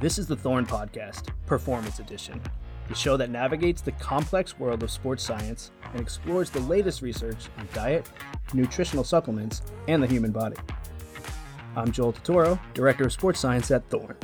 This 0.00 0.16
is 0.16 0.28
the 0.28 0.36
Thorne 0.36 0.64
Podcast, 0.64 1.30
Performance 1.46 1.98
Edition, 1.98 2.40
the 2.86 2.94
show 2.94 3.16
that 3.16 3.30
navigates 3.30 3.82
the 3.82 3.90
complex 3.90 4.56
world 4.56 4.84
of 4.84 4.92
sports 4.92 5.24
science 5.24 5.72
and 5.90 6.00
explores 6.00 6.50
the 6.50 6.60
latest 6.60 7.02
research 7.02 7.48
on 7.58 7.66
diet, 7.74 8.08
nutritional 8.54 9.02
supplements, 9.02 9.62
and 9.88 10.00
the 10.00 10.06
human 10.06 10.30
body. 10.30 10.54
I'm 11.74 11.90
Joel 11.90 12.12
Totoro, 12.12 12.60
Director 12.74 13.06
of 13.06 13.12
Sports 13.12 13.40
Science 13.40 13.72
at 13.72 13.90
Thorne. 13.90 14.14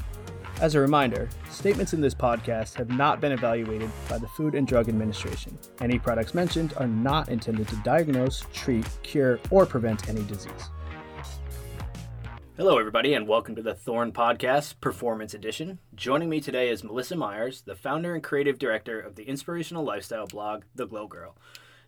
As 0.61 0.77
a 0.77 0.81
reminder, 0.81 1.29
statements 1.51 1.93
in 1.93 2.01
this 2.01 2.15
podcast 2.15 2.75
have 2.75 2.91
not 2.91 3.21
been 3.21 3.33
evaluated 3.33 3.91
by 4.09 4.19
the 4.19 4.29
Food 4.29 4.55
and 4.55 4.69
Drug 4.69 4.89
Administration. 4.89 5.59
Any 5.81 5.99
products 5.99 6.35
mentioned 6.35 6.75
are 6.77 6.87
not 6.87 7.31
intended 7.31 7.67
to 7.67 7.77
diagnose, 7.83 8.45
treat, 8.53 8.89
cure, 9.03 9.41
or 9.51 9.67
prevent 9.67 10.09
any 10.09 10.23
disease. 10.23 10.71
Hello, 12.57 12.79
everybody, 12.79 13.15
and 13.15 13.27
welcome 13.27 13.57
to 13.57 13.63
the 13.63 13.75
Thorne 13.75 14.13
Podcast 14.13 14.81
Performance 14.81 15.35
Edition. 15.35 15.81
Joining 15.93 16.29
me 16.29 16.41
today 16.41 16.69
is 16.71 16.85
Melissa 16.85 17.17
Myers, 17.17 17.63
the 17.63 17.75
founder 17.75 18.15
and 18.15 18.23
creative 18.23 18.61
director 18.61 19.01
of 19.01 19.17
the 19.17 19.25
inspirational 19.25 19.83
lifestyle 19.83 20.29
blog, 20.29 20.63
The 20.73 20.87
Glow 20.87 21.09
Girl. 21.09 21.37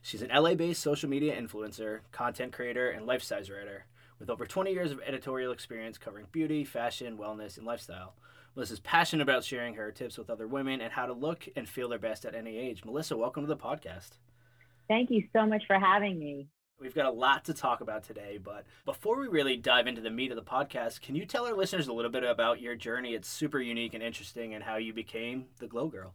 She's 0.03 0.23
an 0.23 0.33
LA 0.35 0.57
based 0.57 0.83
social 0.83 1.09
media 1.09 1.41
influencer, 1.41 2.01
content 2.11 2.53
creator, 2.53 2.91
and 2.91 3.07
lifestyle 3.07 3.43
writer 3.43 3.87
with 4.19 4.29
over 4.29 4.45
20 4.45 4.73
years 4.73 4.91
of 4.91 5.01
editorial 5.07 5.53
experience 5.53 5.99
covering 5.99 6.27
beauty, 6.33 6.65
fashion, 6.65 7.17
wellness, 7.17 7.59
and 7.59 7.65
lifestyle. 7.65 8.15
Melissa's 8.57 8.81
passionate 8.81 9.23
about 9.23 9.45
sharing 9.45 9.75
her 9.75 9.93
tips 9.93 10.19
with 10.19 10.31
other 10.31 10.49
women 10.49 10.81
and 10.81 10.93
how 10.93 11.07
to 11.07 11.13
look 11.13 11.47
and 11.55 11.69
feel 11.69 11.89
their 11.89 12.01
best 12.01 12.25
at 12.25 12.35
any 12.35 12.59
age. 12.59 12.85
Melissa, 12.85 13.17
welcome 13.17 13.45
to 13.45 13.49
the 13.49 13.57
podcast. 13.57 14.19
Thank 14.89 15.13
you 15.13 15.29
so 15.33 15.47
much 15.47 15.63
for 15.69 15.79
having 15.79 16.19
me. 16.19 16.49
We've 16.79 16.95
got 16.95 17.07
a 17.07 17.11
lot 17.11 17.47
to 17.47 17.55
talk 17.55 17.81
about 17.81 18.03
today, 18.03 18.39
but 18.43 18.67
before 18.85 19.19
we 19.19 19.29
really 19.29 19.57
dive 19.57 19.87
into 19.87 20.03
the 20.03 20.11
meat 20.11 20.31
of 20.31 20.37
the 20.37 20.43
podcast, 20.43 21.01
can 21.01 21.17
you 21.17 21.25
tell 21.25 21.47
our 21.47 21.55
listeners 21.55 21.89
a 21.89 21.93
little 21.95 22.11
bit 22.11 22.23
about 22.23 22.61
your 22.61 22.75
journey? 22.75 23.15
It's 23.15 23.29
super 23.29 23.59
unique 23.59 23.95
and 23.95 24.03
interesting, 24.03 24.53
and 24.53 24.63
how 24.63 24.77
you 24.77 24.93
became 24.93 25.47
the 25.59 25.69
Glow 25.69 25.89
Girl. 25.89 26.13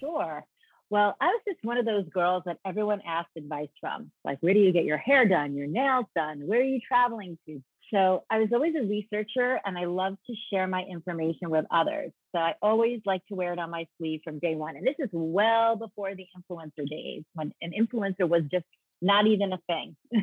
Sure. 0.00 0.42
Well, 0.88 1.16
I 1.20 1.26
was 1.26 1.42
just 1.46 1.58
one 1.62 1.76
of 1.76 1.84
those 1.84 2.08
girls 2.08 2.44
that 2.46 2.58
everyone 2.64 3.02
asked 3.06 3.28
advice 3.36 3.68
from. 3.78 4.10
Like, 4.24 4.38
where 4.40 4.54
do 4.54 4.60
you 4.60 4.72
get 4.72 4.84
your 4.84 4.96
hair 4.96 5.28
done, 5.28 5.54
your 5.54 5.66
nails 5.66 6.06
done? 6.14 6.46
Where 6.46 6.60
are 6.60 6.64
you 6.64 6.80
traveling 6.80 7.36
to? 7.46 7.62
So 7.92 8.24
I 8.30 8.38
was 8.38 8.48
always 8.52 8.74
a 8.74 8.84
researcher 8.84 9.60
and 9.64 9.76
I 9.76 9.84
love 9.84 10.16
to 10.28 10.34
share 10.50 10.66
my 10.66 10.82
information 10.82 11.50
with 11.50 11.66
others. 11.70 12.10
So 12.32 12.38
I 12.38 12.54
always 12.62 13.00
like 13.04 13.24
to 13.26 13.34
wear 13.34 13.52
it 13.52 13.58
on 13.58 13.70
my 13.70 13.86
sleeve 13.98 14.22
from 14.24 14.38
day 14.38 14.54
one. 14.54 14.76
And 14.76 14.86
this 14.86 14.96
is 14.98 15.10
well 15.12 15.76
before 15.76 16.14
the 16.14 16.26
influencer 16.36 16.88
days 16.88 17.22
when 17.34 17.52
an 17.62 17.72
influencer 17.78 18.28
was 18.28 18.42
just 18.50 18.64
not 19.02 19.26
even 19.26 19.52
a 19.52 19.58
thing. 19.66 19.96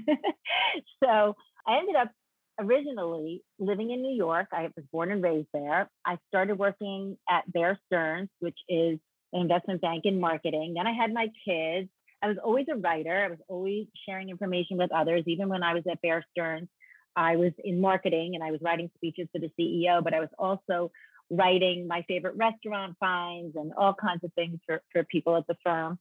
so 1.03 1.35
I 1.67 1.77
ended 1.77 1.95
up 1.95 2.11
originally 2.59 3.43
living 3.59 3.91
in 3.91 4.02
New 4.02 4.16
York. 4.16 4.47
I 4.52 4.69
was 4.75 4.85
born 4.91 5.11
and 5.11 5.23
raised 5.23 5.47
there. 5.53 5.89
I 6.05 6.17
started 6.27 6.57
working 6.57 7.17
at 7.29 7.51
Bear 7.51 7.79
Stearns, 7.88 8.29
which 8.39 8.57
is 8.69 8.99
an 9.31 9.41
investment 9.41 9.81
bank 9.81 10.05
in 10.05 10.19
marketing. 10.19 10.75
Then 10.75 10.88
I 10.88 10.94
had 10.94 11.13
my 11.13 11.27
kids. 11.47 11.89
I 12.21 12.27
was 12.27 12.38
always 12.44 12.67
a 12.71 12.75
writer. 12.75 13.25
I 13.25 13.29
was 13.29 13.39
always 13.47 13.88
sharing 14.07 14.29
information 14.29 14.77
with 14.77 14.91
others. 14.91 15.23
Even 15.25 15.49
when 15.49 15.63
I 15.63 15.73
was 15.73 15.83
at 15.89 16.01
Bear 16.01 16.23
Stearns, 16.31 16.69
I 17.16 17.35
was 17.35 17.51
in 17.63 17.81
marketing 17.81 18.35
and 18.35 18.44
I 18.44 18.51
was 18.51 18.61
writing 18.63 18.89
speeches 18.95 19.27
for 19.31 19.39
the 19.39 19.51
CEO, 19.59 20.03
but 20.03 20.13
I 20.13 20.19
was 20.19 20.29
also 20.38 20.91
writing 21.29 21.88
my 21.88 22.03
favorite 22.07 22.35
restaurant 22.35 22.95
finds 22.99 23.55
and 23.55 23.73
all 23.77 23.94
kinds 23.94 24.23
of 24.23 24.31
things 24.33 24.59
for, 24.66 24.81
for 24.91 25.03
people 25.03 25.35
at 25.35 25.47
the 25.47 25.55
firm. 25.63 25.99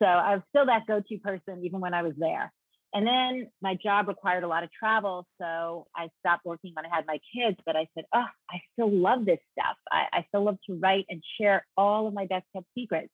So 0.00 0.06
I 0.06 0.34
was 0.34 0.42
still 0.50 0.66
that 0.66 0.86
go 0.86 1.00
to 1.06 1.18
person 1.18 1.64
even 1.64 1.80
when 1.80 1.94
I 1.94 2.02
was 2.02 2.14
there. 2.16 2.52
And 2.94 3.06
then 3.06 3.50
my 3.60 3.76
job 3.82 4.08
required 4.08 4.44
a 4.44 4.48
lot 4.48 4.64
of 4.64 4.70
travel. 4.72 5.26
So 5.40 5.86
I 5.94 6.08
stopped 6.20 6.46
working 6.46 6.72
when 6.74 6.86
I 6.86 6.94
had 6.94 7.04
my 7.06 7.18
kids, 7.34 7.58
but 7.66 7.76
I 7.76 7.86
said, 7.94 8.04
oh, 8.14 8.24
I 8.50 8.60
still 8.72 8.90
love 8.90 9.26
this 9.26 9.40
stuff. 9.52 9.76
I, 9.92 10.04
I 10.12 10.24
still 10.28 10.44
love 10.44 10.56
to 10.68 10.78
write 10.78 11.04
and 11.10 11.22
share 11.38 11.66
all 11.76 12.06
of 12.06 12.14
my 12.14 12.26
best 12.26 12.46
kept 12.54 12.66
secrets. 12.74 13.12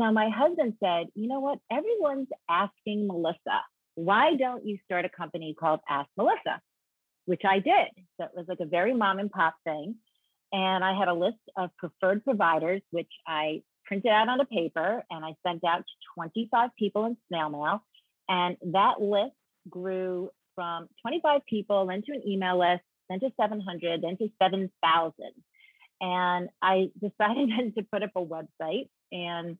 So 0.00 0.10
my 0.12 0.30
husband 0.30 0.74
said, 0.82 1.06
you 1.14 1.28
know 1.28 1.40
what? 1.40 1.58
Everyone's 1.70 2.28
asking 2.48 3.06
Melissa, 3.06 3.62
why 3.94 4.34
don't 4.36 4.64
you 4.64 4.78
start 4.84 5.04
a 5.04 5.08
company 5.08 5.54
called 5.58 5.80
Ask 5.88 6.08
Melissa? 6.16 6.60
Which 7.26 7.42
I 7.44 7.58
did. 7.58 7.88
So 8.16 8.24
it 8.24 8.30
was 8.34 8.46
like 8.48 8.60
a 8.60 8.66
very 8.66 8.94
mom 8.94 9.18
and 9.18 9.30
pop 9.30 9.56
thing. 9.64 9.96
And 10.52 10.82
I 10.84 10.98
had 10.98 11.08
a 11.08 11.14
list 11.14 11.38
of 11.56 11.70
preferred 11.76 12.24
providers, 12.24 12.80
which 12.90 13.10
I 13.26 13.62
printed 13.88 14.12
out 14.12 14.28
on 14.28 14.38
a 14.38 14.44
paper 14.44 15.02
and 15.10 15.24
I 15.24 15.34
sent 15.44 15.64
out 15.64 15.78
to 15.78 15.94
25 16.14 16.70
people 16.78 17.06
in 17.06 17.16
snail 17.28 17.48
mail. 17.48 17.82
And 18.28 18.56
that 18.74 19.00
list 19.00 19.34
grew 19.68 20.30
from 20.54 20.88
25 21.02 21.40
people, 21.46 21.86
then 21.86 22.02
to 22.02 22.12
an 22.12 22.22
email 22.28 22.58
list, 22.58 22.82
then 23.08 23.20
to 23.20 23.32
700, 23.40 24.02
then 24.02 24.18
to 24.18 24.28
7,000. 24.40 25.12
And 26.00 26.48
I 26.62 26.90
decided 27.00 27.50
then 27.50 27.72
to 27.76 27.82
put 27.90 28.02
up 28.02 28.10
a 28.14 28.24
website 28.24 28.88
and 29.10 29.56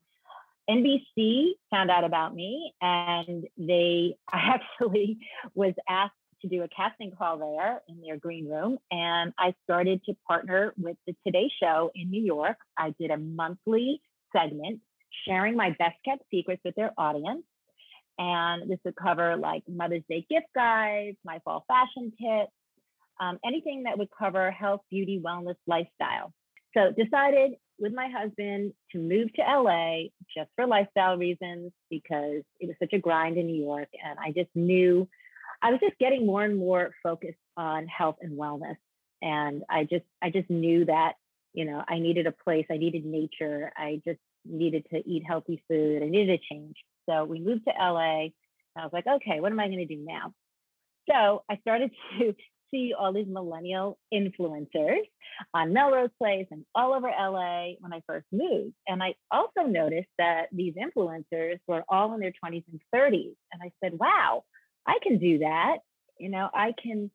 NBC 0.68 1.52
found 1.70 1.90
out 1.90 2.04
about 2.04 2.34
me 2.34 2.74
and 2.82 3.46
they 3.56 4.16
actually 4.32 5.18
was 5.54 5.72
asked 5.88 6.12
to 6.42 6.48
do 6.48 6.62
a 6.62 6.68
casting 6.68 7.10
call 7.10 7.38
there 7.38 7.80
in 7.88 8.00
their 8.00 8.16
green 8.16 8.48
room 8.48 8.78
and 8.92 9.32
I 9.38 9.54
started 9.64 10.04
to 10.04 10.14
partner 10.28 10.72
with 10.76 10.96
the 11.06 11.16
Today 11.26 11.50
Show 11.60 11.90
in 11.96 12.10
New 12.10 12.22
York. 12.22 12.58
I 12.76 12.94
did 13.00 13.10
a 13.10 13.16
monthly 13.16 14.00
segment 14.36 14.80
sharing 15.26 15.56
my 15.56 15.70
best 15.78 15.96
kept 16.04 16.22
secrets 16.30 16.62
with 16.64 16.74
their 16.74 16.92
audience. 16.98 17.44
And 18.18 18.68
this 18.68 18.78
would 18.84 18.96
cover 18.96 19.36
like 19.36 19.62
Mother's 19.68 20.02
Day 20.08 20.26
gift 20.28 20.46
guides, 20.54 21.16
my 21.24 21.38
fall 21.44 21.64
fashion 21.68 22.12
tips, 22.20 22.52
um, 23.20 23.38
anything 23.44 23.84
that 23.84 23.98
would 23.98 24.08
cover 24.16 24.50
health, 24.50 24.80
beauty, 24.90 25.20
wellness, 25.24 25.56
lifestyle. 25.66 26.32
So 26.76 26.92
decided 26.92 27.52
with 27.78 27.94
my 27.94 28.08
husband 28.08 28.72
to 28.92 28.98
move 28.98 29.32
to 29.34 29.42
LA 29.42 30.08
just 30.36 30.50
for 30.56 30.66
lifestyle 30.66 31.16
reasons 31.16 31.72
because 31.90 32.42
it 32.60 32.66
was 32.66 32.76
such 32.80 32.92
a 32.92 32.98
grind 32.98 33.38
in 33.38 33.46
New 33.46 33.62
York. 33.62 33.88
And 34.04 34.18
I 34.18 34.32
just 34.32 34.50
knew 34.54 35.08
I 35.62 35.70
was 35.70 35.80
just 35.80 35.98
getting 35.98 36.26
more 36.26 36.44
and 36.44 36.56
more 36.56 36.90
focused 37.02 37.38
on 37.56 37.86
health 37.86 38.16
and 38.20 38.38
wellness. 38.38 38.76
And 39.22 39.62
I 39.68 39.84
just 39.84 40.04
I 40.22 40.30
just 40.30 40.50
knew 40.50 40.84
that 40.86 41.14
you 41.52 41.64
know, 41.64 41.82
I 41.86 41.98
needed 41.98 42.26
a 42.26 42.32
place, 42.32 42.66
I 42.70 42.76
needed 42.76 43.04
nature, 43.04 43.72
I 43.76 44.00
just 44.06 44.20
needed 44.44 44.86
to 44.92 45.02
eat 45.08 45.24
healthy 45.26 45.62
food, 45.68 46.02
I 46.02 46.08
needed 46.08 46.40
a 46.40 46.54
change. 46.54 46.76
So 47.08 47.24
we 47.24 47.40
moved 47.40 47.64
to 47.66 47.72
LA. 47.78 48.28
I 48.76 48.84
was 48.84 48.90
like, 48.92 49.06
okay, 49.06 49.40
what 49.40 49.50
am 49.50 49.58
I 49.58 49.66
going 49.66 49.86
to 49.86 49.86
do 49.86 50.04
now? 50.06 50.32
So 51.10 51.42
I 51.50 51.56
started 51.56 51.90
to 52.18 52.34
see 52.70 52.94
all 52.96 53.12
these 53.12 53.26
millennial 53.26 53.98
influencers 54.12 55.00
on 55.54 55.72
Melrose 55.72 56.10
Place 56.18 56.46
and 56.50 56.64
all 56.74 56.92
over 56.92 57.08
LA 57.08 57.72
when 57.80 57.92
I 57.92 58.02
first 58.06 58.26
moved. 58.32 58.74
And 58.86 59.02
I 59.02 59.14
also 59.30 59.62
noticed 59.62 60.08
that 60.18 60.48
these 60.52 60.74
influencers 60.74 61.58
were 61.66 61.84
all 61.88 62.14
in 62.14 62.20
their 62.20 62.32
20s 62.44 62.64
and 62.70 62.80
30s. 62.94 63.34
And 63.52 63.62
I 63.62 63.72
said, 63.82 63.98
wow, 63.98 64.44
I 64.86 64.98
can 65.02 65.18
do 65.18 65.38
that. 65.38 65.78
You 66.18 66.28
know, 66.28 66.48
I 66.52 66.74
can 66.80 67.10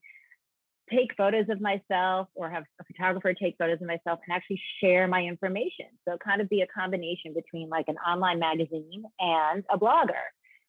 take 0.92 1.16
photos 1.16 1.46
of 1.50 1.62
myself 1.62 2.28
or 2.36 2.50
have 2.50 2.64
a 2.80 2.84
photographer 2.84 3.34
take 3.34 3.56
photos 3.58 3.82
of 3.82 3.88
myself 3.88 4.20
and 4.28 4.36
actually 4.36 4.62
share 4.82 5.08
my 5.08 5.22
information. 5.22 5.86
So 6.08 6.18
kind 6.18 6.42
of 6.42 6.50
be 6.50 6.62
a 6.62 6.68
combination 6.68 7.34
between 7.34 7.70
like 7.70 7.86
an 7.88 7.96
online 7.98 8.40
magazine 8.40 9.04
and 9.20 9.64
a 9.70 9.78
blogger, 9.78 10.24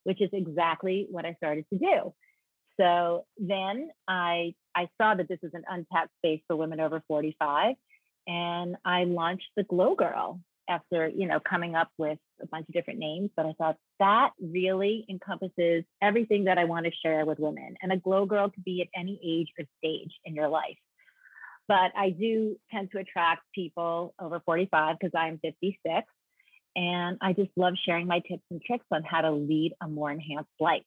which 0.04 0.20
is 0.20 0.30
exactly 0.32 1.06
what 1.10 1.24
I 1.24 1.34
started 1.34 1.66
to 1.72 1.78
do. 1.78 2.14
So 2.78 3.26
then 3.38 3.90
I 4.08 4.54
I 4.74 4.88
saw 5.00 5.14
that 5.14 5.28
this 5.28 5.38
is 5.42 5.52
an 5.54 5.62
untapped 5.68 6.10
space 6.18 6.40
for 6.46 6.56
women 6.56 6.80
over 6.80 7.02
45 7.06 7.76
and 8.26 8.76
I 8.84 9.04
launched 9.04 9.46
the 9.56 9.62
Glow 9.62 9.94
Girl 9.94 10.40
after 10.68 11.08
you 11.08 11.26
know 11.26 11.40
coming 11.40 11.74
up 11.74 11.88
with 11.98 12.18
a 12.42 12.46
bunch 12.46 12.66
of 12.68 12.74
different 12.74 12.98
names 12.98 13.30
but 13.36 13.46
i 13.46 13.52
thought 13.58 13.76
that 13.98 14.30
really 14.40 15.04
encompasses 15.08 15.84
everything 16.02 16.44
that 16.44 16.58
i 16.58 16.64
want 16.64 16.86
to 16.86 16.92
share 17.02 17.24
with 17.24 17.38
women 17.38 17.74
and 17.82 17.92
a 17.92 17.96
glow 17.96 18.26
girl 18.26 18.50
could 18.50 18.64
be 18.64 18.82
at 18.82 18.88
any 18.98 19.20
age 19.24 19.48
or 19.58 19.64
stage 19.78 20.12
in 20.24 20.34
your 20.34 20.48
life. 20.48 20.76
But 21.68 21.92
i 21.96 22.10
do 22.10 22.56
tend 22.70 22.90
to 22.92 22.98
attract 22.98 23.42
people 23.54 24.14
over 24.18 24.40
45 24.44 24.96
because 24.98 25.12
i'm 25.16 25.38
56 25.38 26.06
and 26.76 27.18
i 27.20 27.32
just 27.32 27.50
love 27.56 27.74
sharing 27.84 28.06
my 28.06 28.20
tips 28.20 28.44
and 28.50 28.62
tricks 28.62 28.86
on 28.90 29.02
how 29.02 29.20
to 29.22 29.32
lead 29.32 29.74
a 29.82 29.88
more 29.88 30.10
enhanced 30.10 30.50
life. 30.60 30.82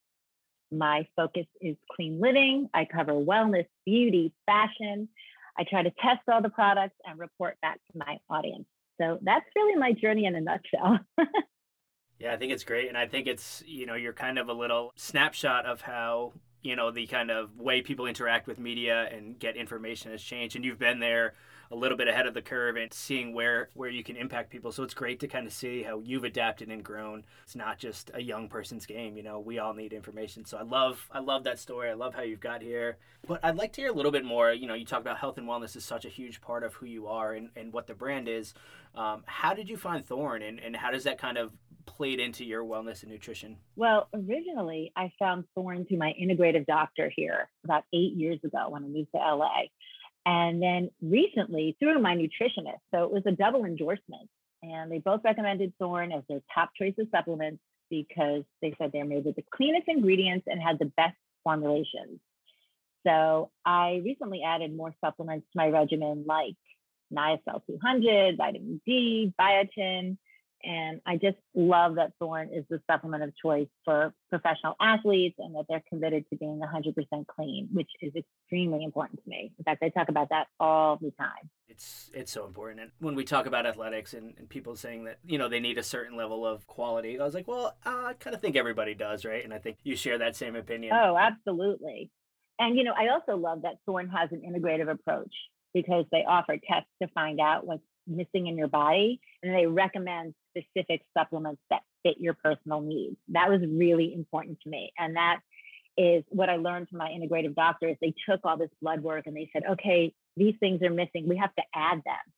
My 0.72 1.08
focus 1.16 1.46
is 1.62 1.76
clean 1.96 2.20
living 2.20 2.70
i 2.74 2.86
cover 2.86 3.14
wellness 3.14 3.68
beauty 3.86 4.34
fashion. 4.46 5.10
I 5.60 5.64
try 5.64 5.82
to 5.82 5.90
test 5.90 6.22
all 6.32 6.42
the 6.42 6.50
products 6.50 6.96
and 7.04 7.18
report 7.18 7.58
back 7.62 7.80
to 7.92 7.98
my 7.98 8.20
audience. 8.30 8.68
So 9.00 9.20
that's 9.22 9.46
really 9.56 9.76
my 9.76 9.94
journey 9.94 10.26
in 10.26 10.36
a 10.36 10.42
nutshell. 10.42 11.00
yeah, 12.20 12.34
I 12.34 12.38
think 12.38 12.52
it's 12.52 12.64
great. 12.64 12.88
And 12.90 12.98
I 12.98 13.08
think 13.08 13.28
it's, 13.28 13.64
you 13.66 13.86
know, 13.86 13.96
you're 13.96 14.14
kind 14.14 14.40
of 14.40 14.50
a 14.50 14.54
little 14.54 14.92
snapshot 14.96 15.66
of 15.66 15.82
how, 15.82 16.34
you 16.62 16.76
know, 16.76 16.92
the 16.92 17.08
kind 17.08 17.30
of 17.30 17.60
way 17.60 17.82
people 17.82 18.06
interact 18.06 18.48
with 18.48 18.60
media 18.60 19.08
and 19.12 19.38
get 19.38 19.56
information 19.56 20.12
has 20.12 20.22
changed. 20.22 20.56
And 20.56 20.66
you've 20.66 20.80
been 20.80 21.00
there 21.00 21.36
a 21.72 21.76
little 21.76 21.98
bit 21.98 22.08
ahead 22.08 22.28
of 22.28 22.34
the 22.34 22.42
curve 22.42 22.76
and 22.76 22.94
seeing 22.94 23.34
where 23.34 23.70
where 23.74 23.90
you 23.90 24.04
can 24.04 24.16
impact 24.16 24.50
people. 24.50 24.72
So 24.72 24.84
it's 24.84 24.94
great 24.94 25.20
to 25.22 25.28
kind 25.28 25.48
of 25.48 25.54
see 25.54 25.84
how 25.84 26.00
you've 26.00 26.24
adapted 26.24 26.70
and 26.70 26.84
grown. 26.84 27.26
It's 27.44 27.56
not 27.56 27.78
just 27.78 28.12
a 28.14 28.22
young 28.22 28.48
person's 28.48 28.86
game. 28.86 29.18
You 29.18 29.24
know, 29.24 29.40
we 29.40 29.60
all 29.60 29.74
need 29.74 29.94
information. 29.94 30.46
So 30.46 30.58
I 30.58 30.64
love 30.64 31.08
I 31.12 31.20
love 31.20 31.44
that 31.46 31.60
story. 31.60 31.90
I 31.90 31.94
love 31.94 32.14
how 32.14 32.22
you've 32.22 32.40
got 32.40 32.62
here. 32.62 32.98
But 33.28 33.44
I'd 33.44 33.58
like 33.58 33.74
to 33.74 33.82
hear 33.82 33.90
a 33.90 33.96
little 33.96 34.12
bit 34.12 34.26
more. 34.26 34.52
You 34.52 34.68
know, 34.68 34.74
you 34.74 34.86
talk 34.86 35.02
about 35.02 35.18
health 35.18 35.38
and 35.38 35.48
wellness 35.48 35.76
is 35.76 35.84
such 35.84 36.06
a 36.06 36.10
huge 36.10 36.42
part 36.42 36.64
of 36.64 36.74
who 36.76 36.86
you 36.86 37.08
are 37.08 37.34
and, 37.34 37.50
and 37.56 37.74
what 37.74 37.88
the 37.88 37.94
brand 37.94 38.28
is. 38.28 38.54
Um, 38.96 39.24
how 39.26 39.54
did 39.54 39.70
you 39.70 39.78
find 39.78 40.06
Thorne 40.06 40.42
and, 40.42 40.60
and 40.60 40.76
how 40.76 40.92
does 40.92 41.04
that 41.04 41.20
kind 41.20 41.38
of 41.38 41.52
played 41.88 42.20
into 42.20 42.46
your 42.46 42.64
wellness 42.64 43.02
and 43.02 43.12
nutrition? 43.12 43.58
Well, 43.76 44.10
originally 44.14 44.92
I 44.96 45.12
found 45.18 45.46
Thorne 45.56 45.86
through 45.86 45.98
my 45.98 46.14
integrative 46.22 46.68
doctor 46.68 47.12
here 47.16 47.50
about 47.64 47.86
eight 47.94 48.14
years 48.14 48.40
ago 48.44 48.70
when 48.70 48.84
I 48.84 48.88
moved 48.88 49.10
to 49.16 49.18
LA. 49.18 49.64
And 50.28 50.62
then 50.62 50.92
recently 51.02 51.78
through 51.80 52.02
my 52.02 52.14
nutritionist. 52.14 52.82
So 52.94 53.06
it 53.06 53.12
was 53.12 53.24
a 53.26 53.32
double 53.32 53.64
endorsement. 53.64 54.30
And 54.62 54.92
they 54.92 55.00
both 55.00 55.22
recommended 55.24 55.72
Thorne 55.80 56.12
as 56.12 56.24
their 56.28 56.42
top 56.54 56.72
choice 56.78 56.96
of 57.00 57.08
supplements 57.16 57.62
because 57.90 58.44
they 58.62 58.76
said 58.78 58.92
they're 58.92 59.06
made 59.06 59.24
with 59.24 59.38
the 59.38 59.46
cleanest 59.56 59.88
ingredients 59.88 60.46
and 60.50 60.62
had 60.62 60.80
the 60.80 60.92
best 60.98 61.16
formulations. 61.46 62.20
So 63.06 63.52
I 63.66 64.02
recently 64.04 64.42
added 64.46 64.76
more 64.76 64.94
supplements 65.00 65.48
to 65.54 65.58
my 65.58 65.70
regimen 65.70 66.26
like 66.28 66.56
Niacel 67.14 67.62
200, 67.66 68.36
vitamin 68.36 68.82
D, 68.86 69.34
biotin, 69.40 70.18
and 70.64 71.02
I 71.06 71.18
just 71.18 71.38
love 71.54 71.96
that 71.96 72.14
Thorne 72.20 72.50
is 72.52 72.66
the 72.70 72.82
supplement 72.90 73.24
of 73.24 73.32
choice 73.36 73.68
for 73.86 74.14
professional 74.30 74.76
athletes 74.82 75.36
and 75.38 75.56
that 75.56 75.66
they're 75.70 75.84
committed 75.88 76.26
to 76.32 76.38
being 76.38 76.60
100% 76.60 77.28
clean, 77.28 77.70
which 77.72 77.90
is 78.02 78.12
extremely 78.16 78.84
important 78.84 79.24
to 79.24 79.30
me. 79.30 79.52
In 79.58 79.64
fact, 79.64 79.84
I 79.84 79.90
talk 79.90 80.10
about 80.10 80.30
that 80.30 80.48
all 80.60 80.98
the 80.98 81.12
time. 81.12 81.50
It's 81.68 82.10
it's 82.14 82.32
so 82.32 82.46
important. 82.46 82.80
And 82.80 82.92
when 83.00 83.14
we 83.14 83.24
talk 83.24 83.46
about 83.46 83.66
athletics 83.66 84.14
and, 84.14 84.34
and 84.38 84.50
people 84.50 84.76
saying 84.76 85.04
that, 85.04 85.20
you 85.26 85.38
know, 85.38 85.48
they 85.48 85.60
need 85.60 85.78
a 85.78 85.84
certain 85.84 86.18
level 86.18 86.46
of 86.46 86.66
quality, 86.66 87.20
I 87.20 87.24
was 87.24 87.36
like, 87.36 87.48
well, 87.48 87.76
uh, 87.86 88.06
I 88.08 88.14
kind 88.14 88.34
of 88.34 88.42
think 88.42 88.56
everybody 88.56 88.96
does, 88.96 89.26
right? 89.26 89.44
And 89.44 89.54
I 89.54 89.60
think 89.60 89.78
you 89.84 89.96
share 89.96 90.18
that 90.18 90.36
same 90.36 90.56
opinion. 90.56 90.94
Oh, 90.96 91.18
absolutely. 91.18 92.10
And, 92.60 92.76
you 92.76 92.84
know, 92.84 92.94
I 92.98 93.10
also 93.10 93.40
love 93.40 93.62
that 93.62 93.76
Thorne 93.86 94.10
has 94.10 94.30
an 94.32 94.42
integrative 94.42 94.90
approach 94.90 95.34
because 95.74 96.06
they 96.12 96.24
offer 96.28 96.58
tests 96.68 96.90
to 97.02 97.08
find 97.10 97.40
out 97.40 97.68
what's 97.68 97.84
missing 98.08 98.48
in 98.48 98.58
your 98.58 98.68
body 98.68 99.20
and 99.44 99.54
they 99.54 99.66
recommend 99.66 100.34
specific 100.58 101.02
supplements 101.18 101.62
that 101.70 101.82
fit 102.04 102.18
your 102.20 102.34
personal 102.34 102.82
needs. 102.82 103.18
That 103.30 103.50
was 103.50 103.62
really 103.62 104.14
important 104.14 104.60
to 104.64 104.70
me. 104.70 104.92
And 104.98 105.16
that 105.16 105.40
is 105.98 106.24
what 106.30 106.50
I 106.50 106.58
learned 106.58 106.90
from 106.90 107.00
my 107.00 107.10
integrative 107.10 107.56
doctors. 107.56 107.98
They 108.00 108.14
took 108.30 108.42
all 108.44 108.58
this 108.58 108.70
blood 108.82 109.02
work 109.02 109.28
and 109.28 109.36
they 109.36 109.50
said, 109.52 109.64
okay, 109.72 110.14
these 110.36 110.56
things 110.60 110.82
are 110.84 110.92
missing. 110.92 111.28
We 111.28 111.38
have 111.38 111.54
to 111.56 111.64
add 111.74 112.02
them. 112.06 112.34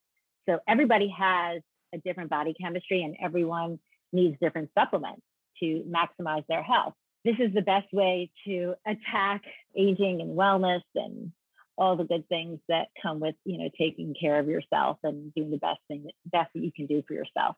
So 0.47 0.59
everybody 0.67 1.13
has 1.17 1.61
a 1.93 1.97
different 1.99 2.29
body 2.29 2.55
chemistry 2.59 3.03
and 3.03 3.15
everyone 3.21 3.79
needs 4.11 4.37
different 4.41 4.69
supplements 4.77 5.21
to 5.61 5.83
maximize 5.87 6.45
their 6.47 6.63
health. 6.63 6.93
This 7.25 7.35
is 7.39 7.53
the 7.53 7.61
best 7.61 7.91
way 7.91 8.31
to 8.45 8.75
attack 8.87 9.43
aging 9.75 10.21
and 10.21 10.37
wellness 10.37 10.81
and 10.95 11.31
all 11.79 11.95
the 11.95 12.03
good 12.03 12.27
things 12.27 12.59
that 12.67 12.87
come 13.01 13.19
with, 13.19 13.35
you 13.45 13.57
know, 13.57 13.69
taking 13.77 14.13
care 14.19 14.37
of 14.37 14.47
yourself 14.47 14.97
and 15.03 15.33
doing 15.33 15.49
the 15.49 15.57
best 15.57 15.79
thing 15.87 16.09
best 16.25 16.51
that 16.53 16.61
you 16.61 16.71
can 16.71 16.85
do 16.85 17.01
for 17.07 17.13
yourself. 17.13 17.55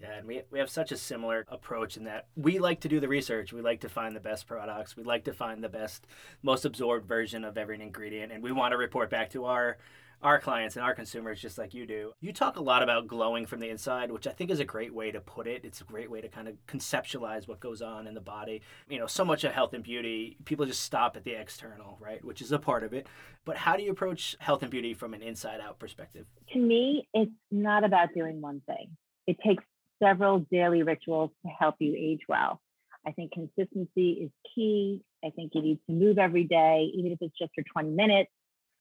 Yeah, 0.00 0.14
and 0.14 0.26
we, 0.26 0.40
we 0.50 0.58
have 0.58 0.70
such 0.70 0.92
a 0.92 0.96
similar 0.96 1.44
approach 1.48 1.98
in 1.98 2.04
that 2.04 2.28
we 2.34 2.58
like 2.58 2.80
to 2.80 2.88
do 2.88 3.00
the 3.00 3.08
research. 3.08 3.52
We 3.52 3.60
like 3.60 3.80
to 3.80 3.88
find 3.90 4.16
the 4.16 4.20
best 4.20 4.46
products. 4.46 4.96
We 4.96 5.04
like 5.04 5.24
to 5.24 5.34
find 5.34 5.62
the 5.62 5.68
best, 5.68 6.06
most 6.42 6.64
absorbed 6.64 7.06
version 7.06 7.44
of 7.44 7.58
every 7.58 7.80
ingredient, 7.80 8.32
and 8.32 8.42
we 8.42 8.50
want 8.50 8.72
to 8.72 8.78
report 8.78 9.10
back 9.10 9.30
to 9.30 9.44
our 9.44 9.76
our 10.22 10.38
clients 10.38 10.76
and 10.76 10.84
our 10.84 10.94
consumers 10.94 11.40
just 11.40 11.56
like 11.56 11.72
you 11.72 11.86
do. 11.86 12.12
You 12.20 12.32
talk 12.32 12.56
a 12.56 12.62
lot 12.62 12.82
about 12.82 13.06
glowing 13.06 13.46
from 13.46 13.60
the 13.60 13.68
inside, 13.68 14.10
which 14.10 14.26
I 14.26 14.32
think 14.32 14.50
is 14.50 14.60
a 14.60 14.64
great 14.64 14.92
way 14.92 15.10
to 15.10 15.20
put 15.20 15.46
it. 15.46 15.64
It's 15.64 15.80
a 15.80 15.84
great 15.84 16.10
way 16.10 16.20
to 16.20 16.28
kind 16.28 16.48
of 16.48 16.54
conceptualize 16.66 17.48
what 17.48 17.60
goes 17.60 17.80
on 17.80 18.06
in 18.06 18.14
the 18.14 18.20
body. 18.20 18.60
You 18.88 18.98
know, 18.98 19.06
so 19.06 19.24
much 19.24 19.44
of 19.44 19.52
health 19.52 19.72
and 19.72 19.82
beauty, 19.82 20.36
people 20.44 20.66
just 20.66 20.82
stop 20.82 21.16
at 21.16 21.24
the 21.24 21.32
external, 21.32 21.96
right? 22.00 22.22
Which 22.24 22.42
is 22.42 22.52
a 22.52 22.58
part 22.58 22.84
of 22.84 22.92
it. 22.92 23.06
But 23.44 23.56
how 23.56 23.76
do 23.76 23.82
you 23.82 23.90
approach 23.90 24.36
health 24.40 24.62
and 24.62 24.70
beauty 24.70 24.92
from 24.94 25.14
an 25.14 25.22
inside 25.22 25.60
out 25.60 25.78
perspective? 25.78 26.26
To 26.52 26.58
me, 26.58 27.08
it's 27.14 27.32
not 27.50 27.84
about 27.84 28.10
doing 28.14 28.40
one 28.40 28.60
thing. 28.66 28.96
It 29.26 29.38
takes 29.44 29.64
several 30.02 30.40
daily 30.50 30.82
rituals 30.82 31.30
to 31.44 31.50
help 31.50 31.76
you 31.78 31.94
age 31.96 32.20
well. 32.28 32.60
I 33.06 33.12
think 33.12 33.32
consistency 33.32 34.12
is 34.12 34.30
key. 34.54 35.02
I 35.24 35.30
think 35.30 35.52
you 35.54 35.62
need 35.62 35.78
to 35.88 35.92
move 35.92 36.18
every 36.18 36.44
day, 36.44 36.90
even 36.94 37.12
if 37.12 37.18
it's 37.20 37.38
just 37.38 37.52
for 37.54 37.64
20 37.72 37.90
minutes. 37.90 38.30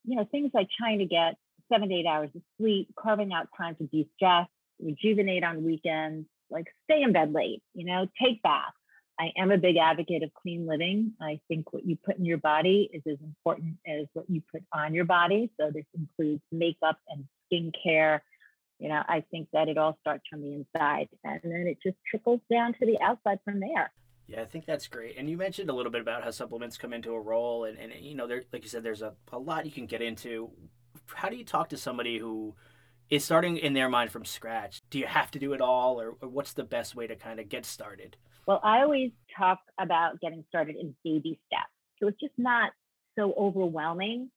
You 0.06 0.18
know, 0.18 0.26
things 0.26 0.52
like 0.54 0.68
trying 0.78 1.00
to 1.00 1.06
get 1.06 1.36
seven 1.72 1.90
to 1.90 1.96
eight 1.96 2.06
hours 2.06 2.30
of 2.36 2.42
sleep, 2.60 2.90
carving 2.98 3.34
out 3.34 3.48
time 3.58 3.76
to 3.76 3.84
de 3.86 4.10
stress, 4.16 4.48
rejuvenate 4.82 5.44
on 5.44 5.64
weekends, 5.64 6.28
like 6.50 6.66
stay 6.86 7.04
in 7.04 7.14
bed 7.14 7.34
late, 7.34 7.62
you 7.74 7.86
know, 7.86 8.08
take 8.22 8.42
baths. 8.42 8.74
I 9.20 9.32
am 9.38 9.52
a 9.52 9.58
big 9.58 9.76
advocate 9.76 10.24
of 10.24 10.34
clean 10.34 10.66
living. 10.66 11.12
I 11.22 11.42
think 11.50 11.74
what 11.74 11.86
you 11.86 11.98
put 11.98 12.18
in 12.18 12.26
your 12.26 12.38
body 12.38 12.90
is 12.94 13.04
as 13.06 13.18
important 13.22 13.76
as 13.86 14.06
what 14.14 14.30
you 14.30 14.42
put 14.50 14.64
on 14.72 14.94
your 14.94 15.04
body. 15.04 15.52
So 15.60 15.72
this 15.72 15.86
includes 15.94 16.42
makeup 16.52 16.98
and 17.10 17.26
skincare, 17.52 18.22
you 18.80 18.88
know, 18.88 19.04
I 19.08 19.26
think 19.30 19.50
that 19.52 19.68
it 19.68 19.78
all 19.78 19.98
starts 20.00 20.24
from 20.30 20.42
the 20.42 20.54
inside 20.54 21.10
and 21.26 21.42
then 21.44 21.68
it 21.68 21.80
just 21.84 21.98
trickles 22.10 22.40
down 22.50 22.74
to 22.80 22.86
the 22.86 22.98
outside 23.02 23.40
from 23.44 23.60
there. 23.60 23.92
Yeah, 24.30 24.42
I 24.42 24.46
think 24.46 24.66
that's 24.66 24.88
great. 24.88 25.18
And 25.18 25.28
you 25.30 25.38
mentioned 25.38 25.70
a 25.70 25.74
little 25.74 25.92
bit 25.92 26.02
about 26.02 26.24
how 26.24 26.30
supplements 26.30 26.78
come 26.78 26.94
into 26.94 27.14
a 27.14 27.20
role. 27.20 27.66
And, 27.66 27.80
and 27.80 27.92
you 28.00 28.14
know, 28.14 28.28
there, 28.28 28.44
like 28.54 28.64
you 28.64 28.70
said, 28.70 28.84
there's 28.84 29.02
a, 29.02 29.14
a 29.32 29.40
lot 29.40 29.66
you 29.66 29.72
can 29.72 29.88
get 29.88 30.02
into. 30.02 30.52
How 31.08 31.30
do 31.30 31.36
you 31.36 31.44
talk 31.44 31.70
to 31.70 31.78
somebody 31.78 32.20
who 32.20 32.54
is 33.10 33.24
starting 33.24 33.58
in 33.58 33.74
their 33.74 33.90
mind 33.90 34.12
from 34.12 34.26
scratch? 34.26 34.82
Do 34.92 35.00
you 35.00 35.08
have 35.08 35.32
to 35.32 35.40
do 35.40 35.54
it 35.54 35.62
all, 35.62 36.00
or, 36.00 36.16
or 36.22 36.30
what's 36.30 36.54
the 36.54 36.64
best 36.64 36.96
way 36.96 37.08
to 37.08 37.16
kind 37.16 37.40
of 37.40 37.50
get 37.50 37.66
started? 37.66 38.18
Well, 38.46 38.60
I 38.64 38.82
always 38.82 39.12
talk 39.36 39.60
about 39.80 40.20
getting 40.22 40.46
started 40.48 40.76
in 40.76 40.96
baby 41.04 41.40
steps. 41.48 41.72
So 42.00 42.08
it's 42.08 42.20
just 42.20 42.34
not 42.38 42.72
so 43.18 43.34
overwhelming 43.36 44.30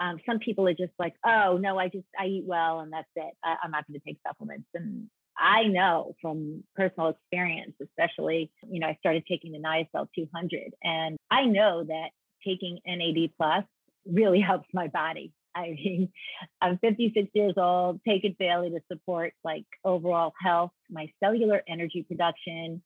um, 0.00 0.18
some 0.26 0.38
people 0.38 0.68
are 0.68 0.74
just 0.74 0.92
like, 0.98 1.14
oh 1.26 1.58
no, 1.60 1.78
I 1.78 1.88
just 1.88 2.06
I 2.18 2.26
eat 2.26 2.44
well 2.46 2.80
and 2.80 2.92
that's 2.92 3.08
it. 3.16 3.34
I, 3.44 3.56
I'm 3.62 3.70
not 3.70 3.86
going 3.86 3.98
to 3.98 4.06
take 4.06 4.18
supplements. 4.26 4.68
And 4.74 5.08
I 5.38 5.64
know 5.64 6.14
from 6.20 6.64
personal 6.74 7.10
experience, 7.10 7.74
especially, 7.80 8.50
you 8.68 8.80
know, 8.80 8.88
I 8.88 8.96
started 9.00 9.24
taking 9.26 9.52
the 9.52 9.58
Niacel 9.58 10.08
200, 10.14 10.74
and 10.82 11.16
I 11.30 11.44
know 11.44 11.84
that 11.84 12.08
taking 12.44 12.80
NAD 12.86 13.30
plus 13.36 13.64
really 14.06 14.40
helps 14.46 14.68
my 14.74 14.88
body. 14.88 15.32
I 15.54 15.70
mean, 15.70 16.10
I'm 16.60 16.78
56 16.78 17.28
years 17.34 17.54
old, 17.56 18.00
take 18.06 18.24
it 18.24 18.38
daily 18.38 18.70
to 18.70 18.80
support 18.90 19.32
like 19.44 19.64
overall 19.84 20.32
health, 20.40 20.72
my 20.90 21.10
cellular 21.22 21.62
energy 21.68 22.02
production. 22.02 22.82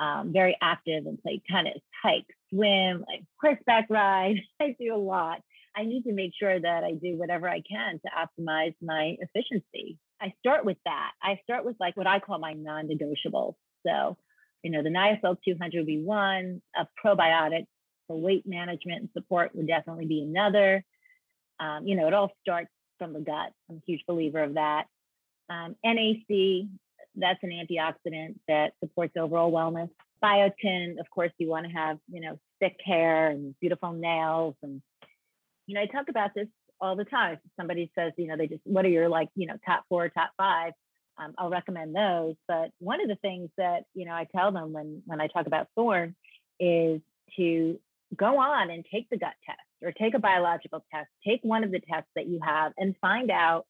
Um, 0.00 0.32
very 0.32 0.56
active 0.60 1.06
and 1.06 1.22
play 1.22 1.40
tennis, 1.48 1.78
hike, 2.02 2.26
swim, 2.50 3.04
like 3.06 3.22
horseback 3.40 3.86
ride. 3.88 4.36
I 4.60 4.74
do 4.80 4.94
a 4.94 4.96
lot. 4.96 5.42
I 5.76 5.84
need 5.84 6.02
to 6.04 6.12
make 6.12 6.32
sure 6.38 6.58
that 6.58 6.82
I 6.82 6.92
do 6.92 7.16
whatever 7.16 7.48
I 7.48 7.60
can 7.60 8.00
to 8.00 8.10
optimize 8.42 8.74
my 8.82 9.16
efficiency. 9.20 9.98
I 10.22 10.32
start 10.38 10.64
with 10.64 10.76
that. 10.84 11.10
I 11.20 11.40
start 11.42 11.64
with 11.64 11.76
like 11.80 11.96
what 11.96 12.06
I 12.06 12.20
call 12.20 12.38
my 12.38 12.52
non 12.52 12.86
negotiables. 12.88 13.54
So, 13.84 14.16
you 14.62 14.70
know, 14.70 14.82
the 14.82 14.88
Niacel 14.88 15.36
200 15.44 15.78
would 15.78 15.86
be 15.86 16.00
one, 16.00 16.62
a 16.76 16.86
probiotic 17.04 17.66
for 18.06 18.20
weight 18.20 18.46
management 18.46 19.00
and 19.00 19.08
support 19.12 19.54
would 19.54 19.66
definitely 19.66 20.06
be 20.06 20.22
another. 20.22 20.84
Um, 21.58 21.86
you 21.86 21.96
know, 21.96 22.06
it 22.06 22.14
all 22.14 22.30
starts 22.40 22.70
from 22.98 23.12
the 23.12 23.20
gut. 23.20 23.52
I'm 23.68 23.76
a 23.76 23.82
huge 23.84 24.04
believer 24.06 24.42
of 24.42 24.54
that. 24.54 24.84
Um, 25.50 25.74
NAC, 25.84 26.68
that's 27.16 27.40
an 27.42 27.50
antioxidant 27.50 28.36
that 28.46 28.74
supports 28.80 29.16
overall 29.16 29.50
wellness. 29.50 29.90
Biotin, 30.22 31.00
of 31.00 31.10
course, 31.10 31.32
you 31.38 31.48
want 31.48 31.66
to 31.66 31.72
have, 31.72 31.98
you 32.08 32.20
know, 32.20 32.38
thick 32.60 32.76
hair 32.84 33.28
and 33.28 33.56
beautiful 33.60 33.92
nails 33.92 34.54
and 34.62 34.80
you 35.66 35.76
know, 35.76 35.80
I 35.80 35.86
talk 35.86 36.08
about 36.08 36.34
this 36.34 36.48
all 36.82 36.96
the 36.96 37.04
time. 37.04 37.34
If 37.34 37.50
somebody 37.56 37.90
says, 37.94 38.12
you 38.18 38.26
know, 38.26 38.36
they 38.36 38.48
just, 38.48 38.60
what 38.64 38.84
are 38.84 38.90
your 38.90 39.08
like, 39.08 39.28
you 39.36 39.46
know, 39.46 39.56
top 39.64 39.84
four, 39.88 40.08
top 40.08 40.32
five? 40.36 40.72
Um, 41.16 41.32
I'll 41.38 41.50
recommend 41.50 41.94
those. 41.94 42.34
But 42.48 42.70
one 42.80 43.00
of 43.00 43.08
the 43.08 43.16
things 43.16 43.48
that, 43.56 43.84
you 43.94 44.04
know, 44.04 44.12
I 44.12 44.26
tell 44.34 44.50
them 44.50 44.72
when, 44.72 45.02
when 45.06 45.20
I 45.20 45.28
talk 45.28 45.46
about 45.46 45.68
Thorne 45.76 46.16
is 46.58 47.00
to 47.36 47.78
go 48.16 48.38
on 48.38 48.70
and 48.70 48.84
take 48.92 49.08
the 49.08 49.16
gut 49.16 49.34
test 49.46 49.60
or 49.82 49.92
take 49.92 50.14
a 50.14 50.18
biological 50.18 50.84
test, 50.92 51.08
take 51.26 51.40
one 51.42 51.64
of 51.64 51.70
the 51.70 51.80
tests 51.80 52.10
that 52.16 52.26
you 52.26 52.40
have 52.42 52.72
and 52.76 52.96
find 53.00 53.30
out 53.30 53.66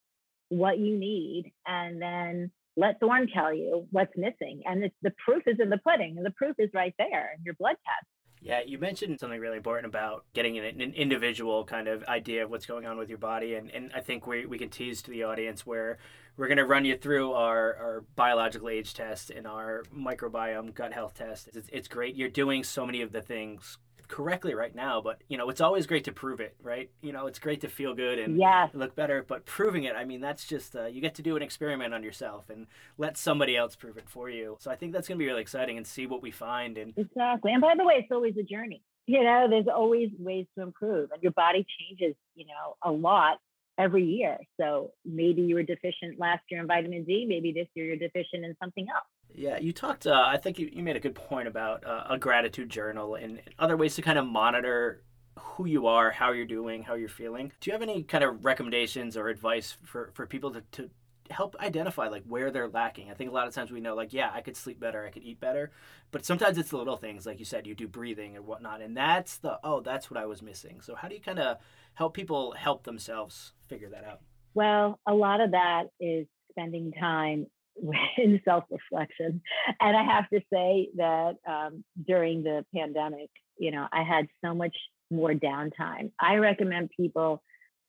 what 0.49 0.79
you 0.79 0.97
need. 0.97 1.51
And 1.67 2.01
then 2.01 2.51
let 2.75 2.99
Thorne 2.99 3.27
tell 3.27 3.53
you 3.53 3.87
what's 3.91 4.17
missing. 4.17 4.63
And 4.65 4.89
the 5.01 5.13
proof 5.23 5.43
is 5.45 5.59
in 5.59 5.69
the 5.69 5.77
pudding 5.77 6.17
and 6.17 6.25
the 6.25 6.31
proof 6.31 6.55
is 6.57 6.69
right 6.73 6.95
there 6.97 7.31
in 7.37 7.43
your 7.43 7.53
blood 7.55 7.75
test. 7.85 8.07
Yeah, 8.43 8.59
you 8.65 8.77
mentioned 8.77 9.21
something 9.21 9.39
really 9.39 9.55
important 9.55 9.85
about 9.85 10.25
getting 10.33 10.57
an, 10.57 10.65
an, 10.65 10.93
individual 10.93 11.63
kind 11.63 11.87
of 11.87 12.03
idea 12.03 12.43
of 12.43 12.49
what's 12.49 12.65
going 12.65 12.85
on 12.85 12.97
with 12.97 13.07
your 13.07 13.17
body. 13.17 13.55
And, 13.55 13.71
and 13.71 13.89
I 13.95 14.01
think 14.01 14.27
we, 14.27 14.45
we 14.45 14.57
can 14.57 14.69
tease 14.69 15.01
to 15.03 15.11
the 15.11 15.23
audience 15.23 15.65
where 15.65 15.97
we're 16.35 16.47
going 16.47 16.57
to 16.57 16.65
run 16.65 16.83
you 16.83 16.97
through 16.97 17.31
our, 17.31 17.75
our 17.75 18.03
biological 18.17 18.67
age 18.67 18.93
test 18.93 19.29
and 19.29 19.47
our 19.47 19.83
microbiome 19.95 20.73
gut 20.73 20.91
health 20.91 21.13
test. 21.13 21.47
It's, 21.53 21.69
it's 21.71 21.87
great. 21.87 22.15
You're 22.15 22.27
doing 22.27 22.65
so 22.65 22.85
many 22.85 23.01
of 23.01 23.13
the 23.13 23.21
things 23.21 23.77
correctly 24.13 24.53
right 24.53 24.75
now, 24.75 25.01
but 25.01 25.19
you 25.27 25.39
know, 25.39 25.49
it's 25.49 25.59
always 25.59 25.87
great 25.87 26.03
to 26.03 26.11
prove 26.11 26.39
it, 26.39 26.55
right? 26.61 26.91
You 27.01 27.11
know, 27.11 27.25
it's 27.25 27.39
great 27.39 27.61
to 27.61 27.67
feel 27.67 27.95
good 27.95 28.19
and 28.19 28.37
yes. 28.37 28.69
look 28.75 28.95
better, 28.95 29.25
but 29.27 29.43
proving 29.47 29.85
it, 29.85 29.95
I 29.95 30.05
mean, 30.05 30.21
that's 30.21 30.45
just 30.45 30.75
uh, 30.75 30.85
you 30.85 31.01
get 31.01 31.15
to 31.15 31.23
do 31.23 31.35
an 31.35 31.41
experiment 31.41 31.95
on 31.95 32.03
yourself 32.03 32.51
and 32.51 32.67
let 32.99 33.17
somebody 33.17 33.57
else 33.57 33.75
prove 33.75 33.97
it 33.97 34.07
for 34.07 34.29
you. 34.29 34.55
So 34.59 34.69
I 34.69 34.75
think 34.75 34.93
that's 34.93 35.07
going 35.07 35.17
to 35.17 35.23
be 35.23 35.27
really 35.27 35.41
exciting 35.41 35.77
and 35.77 35.87
see 35.87 36.05
what 36.05 36.21
we 36.21 36.29
find. 36.29 36.77
And 36.77 36.93
exactly. 36.95 37.53
And 37.53 37.61
by 37.61 37.73
the 37.75 37.83
way, 37.83 37.95
it's 37.95 38.11
always 38.11 38.37
a 38.37 38.43
journey. 38.43 38.83
You 39.07 39.23
know, 39.23 39.47
there's 39.49 39.67
always 39.67 40.09
ways 40.19 40.45
to 40.57 40.63
improve, 40.63 41.09
and 41.11 41.21
your 41.23 41.31
body 41.31 41.65
changes. 41.79 42.15
You 42.35 42.45
know, 42.45 42.75
a 42.83 42.91
lot 42.91 43.39
every 43.79 44.05
year. 44.05 44.37
So 44.59 44.91
maybe 45.03 45.41
you 45.41 45.55
were 45.55 45.63
deficient 45.63 46.19
last 46.19 46.43
year 46.49 46.61
in 46.61 46.67
vitamin 46.67 47.03
D. 47.03 47.25
Maybe 47.27 47.51
this 47.51 47.67
year 47.73 47.87
you're 47.87 47.95
deficient 47.97 48.45
in 48.45 48.55
something 48.61 48.87
else. 48.93 49.07
Yeah, 49.35 49.57
you 49.57 49.73
talked. 49.73 50.07
Uh, 50.07 50.23
I 50.25 50.37
think 50.37 50.59
you, 50.59 50.69
you 50.71 50.83
made 50.83 50.95
a 50.95 50.99
good 50.99 51.15
point 51.15 51.47
about 51.47 51.85
uh, 51.85 52.05
a 52.09 52.17
gratitude 52.17 52.69
journal 52.69 53.15
and 53.15 53.41
other 53.57 53.75
ways 53.75 53.95
to 53.95 54.01
kind 54.01 54.19
of 54.19 54.25
monitor 54.25 55.01
who 55.37 55.65
you 55.65 55.87
are, 55.87 56.11
how 56.11 56.31
you're 56.31 56.45
doing, 56.45 56.83
how 56.83 56.93
you're 56.95 57.09
feeling. 57.09 57.51
Do 57.59 57.69
you 57.69 57.73
have 57.73 57.81
any 57.81 58.03
kind 58.03 58.23
of 58.23 58.45
recommendations 58.45 59.17
or 59.17 59.29
advice 59.29 59.77
for, 59.83 60.11
for 60.13 60.25
people 60.25 60.51
to, 60.51 60.61
to 60.73 60.89
help 61.29 61.55
identify 61.59 62.07
like 62.07 62.23
where 62.27 62.51
they're 62.51 62.67
lacking? 62.67 63.09
I 63.09 63.13
think 63.15 63.29
a 63.29 63.33
lot 63.33 63.47
of 63.47 63.53
times 63.53 63.71
we 63.71 63.79
know 63.79 63.95
like, 63.95 64.13
yeah, 64.13 64.31
I 64.33 64.41
could 64.41 64.55
sleep 64.55 64.79
better, 64.79 65.05
I 65.05 65.09
could 65.09 65.23
eat 65.23 65.39
better, 65.39 65.71
but 66.11 66.25
sometimes 66.25 66.57
it's 66.57 66.69
the 66.69 66.77
little 66.77 66.97
things 66.97 67.25
like 67.25 67.39
you 67.39 67.45
said, 67.45 67.65
you 67.65 67.75
do 67.75 67.87
breathing 67.87 68.35
and 68.35 68.45
whatnot, 68.45 68.81
and 68.81 68.95
that's 68.95 69.37
the 69.37 69.59
oh, 69.63 69.79
that's 69.79 70.11
what 70.11 70.19
I 70.19 70.25
was 70.25 70.41
missing. 70.41 70.81
So 70.81 70.95
how 70.95 71.07
do 71.07 71.15
you 71.15 71.21
kind 71.21 71.39
of 71.39 71.57
help 71.93 72.13
people 72.13 72.53
help 72.53 72.83
themselves 72.83 73.53
figure 73.67 73.89
that 73.89 74.05
out? 74.05 74.21
Well, 74.53 74.99
a 75.07 75.13
lot 75.13 75.41
of 75.41 75.51
that 75.51 75.85
is 75.99 76.27
spending 76.51 76.91
time 76.91 77.47
in 78.17 78.41
self 78.45 78.65
reflection. 78.69 79.41
And 79.79 79.97
I 79.97 80.03
have 80.03 80.29
to 80.29 80.41
say 80.51 80.89
that 80.95 81.35
um, 81.47 81.83
during 82.07 82.43
the 82.43 82.65
pandemic, 82.73 83.29
you 83.57 83.71
know, 83.71 83.87
I 83.91 84.03
had 84.03 84.27
so 84.43 84.53
much 84.53 84.75
more 85.11 85.33
downtime. 85.33 86.11
I 86.19 86.35
recommend 86.35 86.89
people 86.95 87.41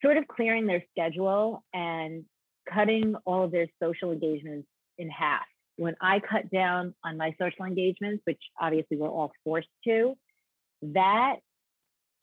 sort 0.03 0.17
of 0.17 0.27
clearing 0.29 0.67
their 0.67 0.85
schedule 0.91 1.63
and 1.73 2.25
cutting 2.73 3.15
all 3.25 3.45
of 3.45 3.53
their 3.53 3.67
social 3.83 4.13
engagements 4.13 4.69
in 4.99 5.09
half. 5.09 5.45
When 5.77 5.97
I 6.01 6.21
cut 6.21 6.51
down 6.51 6.95
on 7.05 7.17
my 7.17 7.35
social 7.41 7.65
engagements, 7.65 8.23
which 8.25 8.41
obviously 8.61 8.97
we're 8.97 9.09
all 9.09 9.33
forced 9.45 9.69
to, 9.85 10.15
that 10.83 11.37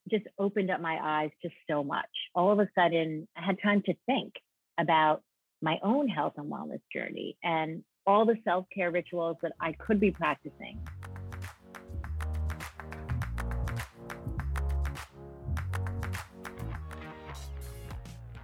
just 0.10 0.26
opened 0.40 0.72
up 0.72 0.82
my 0.82 0.98
eyes 1.02 1.32
to 1.44 1.50
so 1.70 1.84
much. 1.84 2.10
All 2.34 2.52
of 2.52 2.60
a 2.60 2.70
sudden, 2.76 3.28
I 3.36 3.46
had 3.46 3.58
time 3.62 3.82
to 3.86 3.94
think 4.06 4.34
about 4.80 5.22
my 5.62 5.80
own 5.84 6.08
health 6.08 6.34
and 6.38 6.52
wellness 6.52 6.82
journey 6.92 7.38
and 7.44 7.84
all 8.08 8.26
the 8.26 8.38
self 8.44 8.66
care 8.74 8.92
rituals 8.92 9.38
that 9.42 9.54
I 9.60 9.74
could 9.74 10.00
be 10.00 10.12
practicing. 10.12 10.80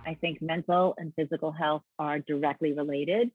I 0.06 0.14
think 0.22 0.42
mental 0.42 0.94
and 0.98 1.14
physical 1.16 1.52
health 1.52 1.84
are 2.00 2.20
directly 2.20 2.72
related. 2.72 3.30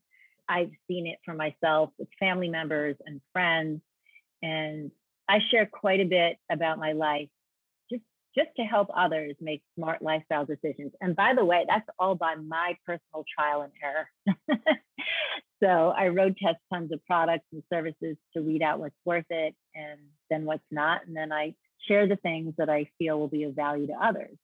I've 0.48 0.70
seen 0.88 1.06
it 1.06 1.18
for 1.24 1.34
myself 1.34 1.90
with 1.98 2.08
family 2.18 2.48
members 2.48 2.96
and 3.04 3.20
friends. 3.32 3.82
And 4.42 4.90
I 5.28 5.40
share 5.50 5.66
quite 5.66 6.00
a 6.00 6.04
bit 6.04 6.38
about 6.50 6.78
my 6.78 6.92
life 6.92 7.28
just 8.34 8.48
to 8.56 8.62
help 8.62 8.88
others 8.96 9.34
make 9.40 9.62
smart 9.76 10.02
lifestyle 10.02 10.46
decisions. 10.46 10.92
And 11.00 11.14
by 11.14 11.34
the 11.34 11.44
way, 11.44 11.64
that's 11.68 11.86
all 11.98 12.14
by 12.14 12.34
my 12.34 12.76
personal 12.86 13.24
trial 13.36 13.62
and 13.62 13.72
error. 13.82 14.56
so 15.62 15.92
I 15.96 16.08
road 16.08 16.36
test 16.42 16.58
tons 16.72 16.92
of 16.92 17.04
products 17.04 17.44
and 17.52 17.62
services 17.72 18.16
to 18.34 18.42
weed 18.42 18.62
out 18.62 18.78
what's 18.78 18.94
worth 19.04 19.26
it 19.30 19.54
and 19.74 20.00
then 20.30 20.44
what's 20.44 20.62
not. 20.70 21.06
And 21.06 21.16
then 21.16 21.32
I 21.32 21.54
share 21.88 22.06
the 22.06 22.16
things 22.16 22.54
that 22.58 22.70
I 22.70 22.88
feel 22.98 23.18
will 23.18 23.28
be 23.28 23.44
of 23.44 23.54
value 23.54 23.88
to 23.88 23.94
others. 23.94 24.36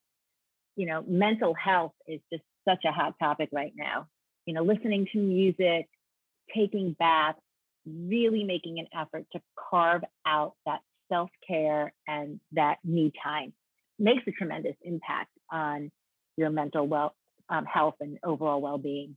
You 0.76 0.87
know, 0.87 1.04
mental 1.07 1.54
health 1.54 1.95
is 2.07 2.21
just 2.33 2.45
such 2.68 2.85
a 2.85 2.92
hot 2.92 3.14
topic 3.18 3.49
right 3.52 3.73
now. 3.75 4.07
You 4.45 4.54
know, 4.54 4.62
listening 4.62 5.07
to 5.12 5.18
music, 5.18 5.88
taking 6.54 6.95
baths, 6.99 7.38
really 7.87 8.45
making 8.45 8.78
an 8.78 8.87
effort 8.95 9.25
to 9.33 9.40
carve 9.71 10.02
out 10.26 10.54
that 10.66 10.80
self 11.11 11.30
care 11.47 11.92
and 12.07 12.38
that 12.52 12.76
me 12.85 13.12
time 13.23 13.52
makes 13.99 14.23
a 14.26 14.33
tremendous 14.33 14.76
impact 14.83 15.31
on 15.50 15.90
your 16.37 16.50
mental 16.50 16.87
well 16.87 17.14
um, 17.49 17.64
health 17.64 17.95
and 18.00 18.19
overall 18.25 18.61
well-being 18.61 19.17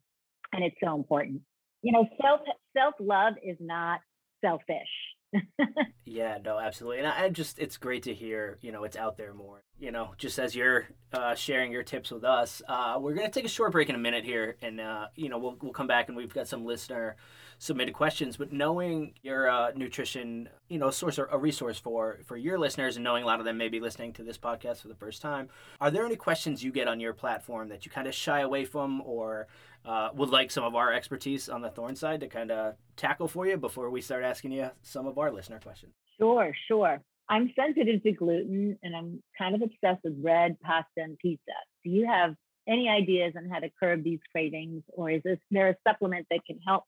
and 0.53 0.63
it's 0.63 0.75
so 0.83 0.95
important. 0.95 1.41
You 1.81 1.93
know 1.93 2.07
self 2.21 2.41
self 2.75 2.93
love 2.99 3.33
is 3.43 3.57
not 3.59 3.99
selfish 4.41 4.89
yeah, 6.05 6.37
no, 6.43 6.59
absolutely. 6.59 6.99
And 6.99 7.07
I, 7.07 7.23
I, 7.25 7.29
just, 7.29 7.59
it's 7.59 7.77
great 7.77 8.03
to 8.03 8.13
hear, 8.13 8.57
you 8.61 8.71
know, 8.71 8.83
it's 8.83 8.97
out 8.97 9.17
there 9.17 9.33
more. 9.33 9.63
You 9.79 9.91
know, 9.91 10.13
just 10.17 10.37
as 10.37 10.55
you're 10.55 10.87
uh, 11.11 11.33
sharing 11.33 11.71
your 11.71 11.83
tips 11.83 12.11
with 12.11 12.23
us, 12.23 12.61
uh, 12.67 12.97
we're 12.99 13.13
going 13.13 13.25
to 13.25 13.31
take 13.31 13.45
a 13.45 13.49
short 13.49 13.71
break 13.71 13.89
in 13.89 13.95
a 13.95 13.99
minute 13.99 14.23
here. 14.23 14.57
And, 14.61 14.79
uh, 14.79 15.07
you 15.15 15.29
know, 15.29 15.39
we'll, 15.39 15.57
we'll 15.61 15.73
come 15.73 15.87
back 15.87 16.07
and 16.07 16.15
we've 16.15 16.33
got 16.33 16.47
some 16.47 16.65
listener 16.65 17.15
submitted 17.57 17.93
questions. 17.93 18.37
But 18.37 18.51
knowing 18.51 19.13
your 19.23 19.49
uh, 19.49 19.71
nutrition, 19.75 20.49
you 20.67 20.77
know, 20.77 20.91
source 20.91 21.17
or 21.17 21.25
a 21.25 21.37
resource 21.37 21.79
for, 21.79 22.19
for 22.25 22.37
your 22.37 22.59
listeners 22.59 22.95
and 22.95 23.03
knowing 23.03 23.23
a 23.23 23.27
lot 23.27 23.39
of 23.39 23.45
them 23.45 23.57
may 23.57 23.69
be 23.69 23.79
listening 23.79 24.13
to 24.13 24.23
this 24.23 24.37
podcast 24.37 24.81
for 24.81 24.87
the 24.87 24.95
first 24.95 25.21
time, 25.21 25.49
are 25.79 25.89
there 25.91 26.05
any 26.05 26.15
questions 26.15 26.63
you 26.63 26.71
get 26.71 26.87
on 26.87 26.99
your 26.99 27.13
platform 27.13 27.69
that 27.69 27.85
you 27.85 27.91
kind 27.91 28.07
of 28.07 28.13
shy 28.13 28.41
away 28.41 28.65
from 28.65 29.01
or 29.01 29.47
uh, 29.85 30.09
would 30.13 30.29
like 30.29 30.51
some 30.51 30.63
of 30.63 30.75
our 30.75 30.93
expertise 30.93 31.49
on 31.49 31.61
the 31.61 31.69
Thorne 31.69 31.95
side 31.95 32.19
to 32.21 32.27
kind 32.27 32.51
of 32.51 32.75
tackle 32.95 33.27
for 33.27 33.47
you 33.47 33.57
before 33.57 33.89
we 33.89 34.01
start 34.01 34.23
asking 34.23 34.51
you 34.51 34.69
some 34.83 35.07
of 35.07 35.17
our 35.17 35.31
listener 35.31 35.59
questions? 35.59 35.93
Sure, 36.19 36.53
sure. 36.67 37.01
I'm 37.29 37.51
sensitive 37.55 38.03
to 38.03 38.11
gluten 38.11 38.77
and 38.83 38.95
I'm 38.95 39.23
kind 39.37 39.55
of 39.55 39.61
obsessed 39.61 40.03
with 40.03 40.21
bread, 40.21 40.57
pasta, 40.61 40.87
and 40.97 41.17
pizza. 41.17 41.53
Do 41.83 41.89
you 41.89 42.05
have 42.05 42.35
any 42.67 42.89
ideas 42.89 43.33
on 43.35 43.49
how 43.49 43.59
to 43.59 43.69
curb 43.81 44.03
these 44.03 44.19
cravings, 44.31 44.83
or 44.89 45.09
is 45.09 45.21
this, 45.23 45.39
there 45.49 45.69
a 45.69 45.75
supplement 45.87 46.27
that 46.29 46.45
can 46.45 46.59
help 46.65 46.83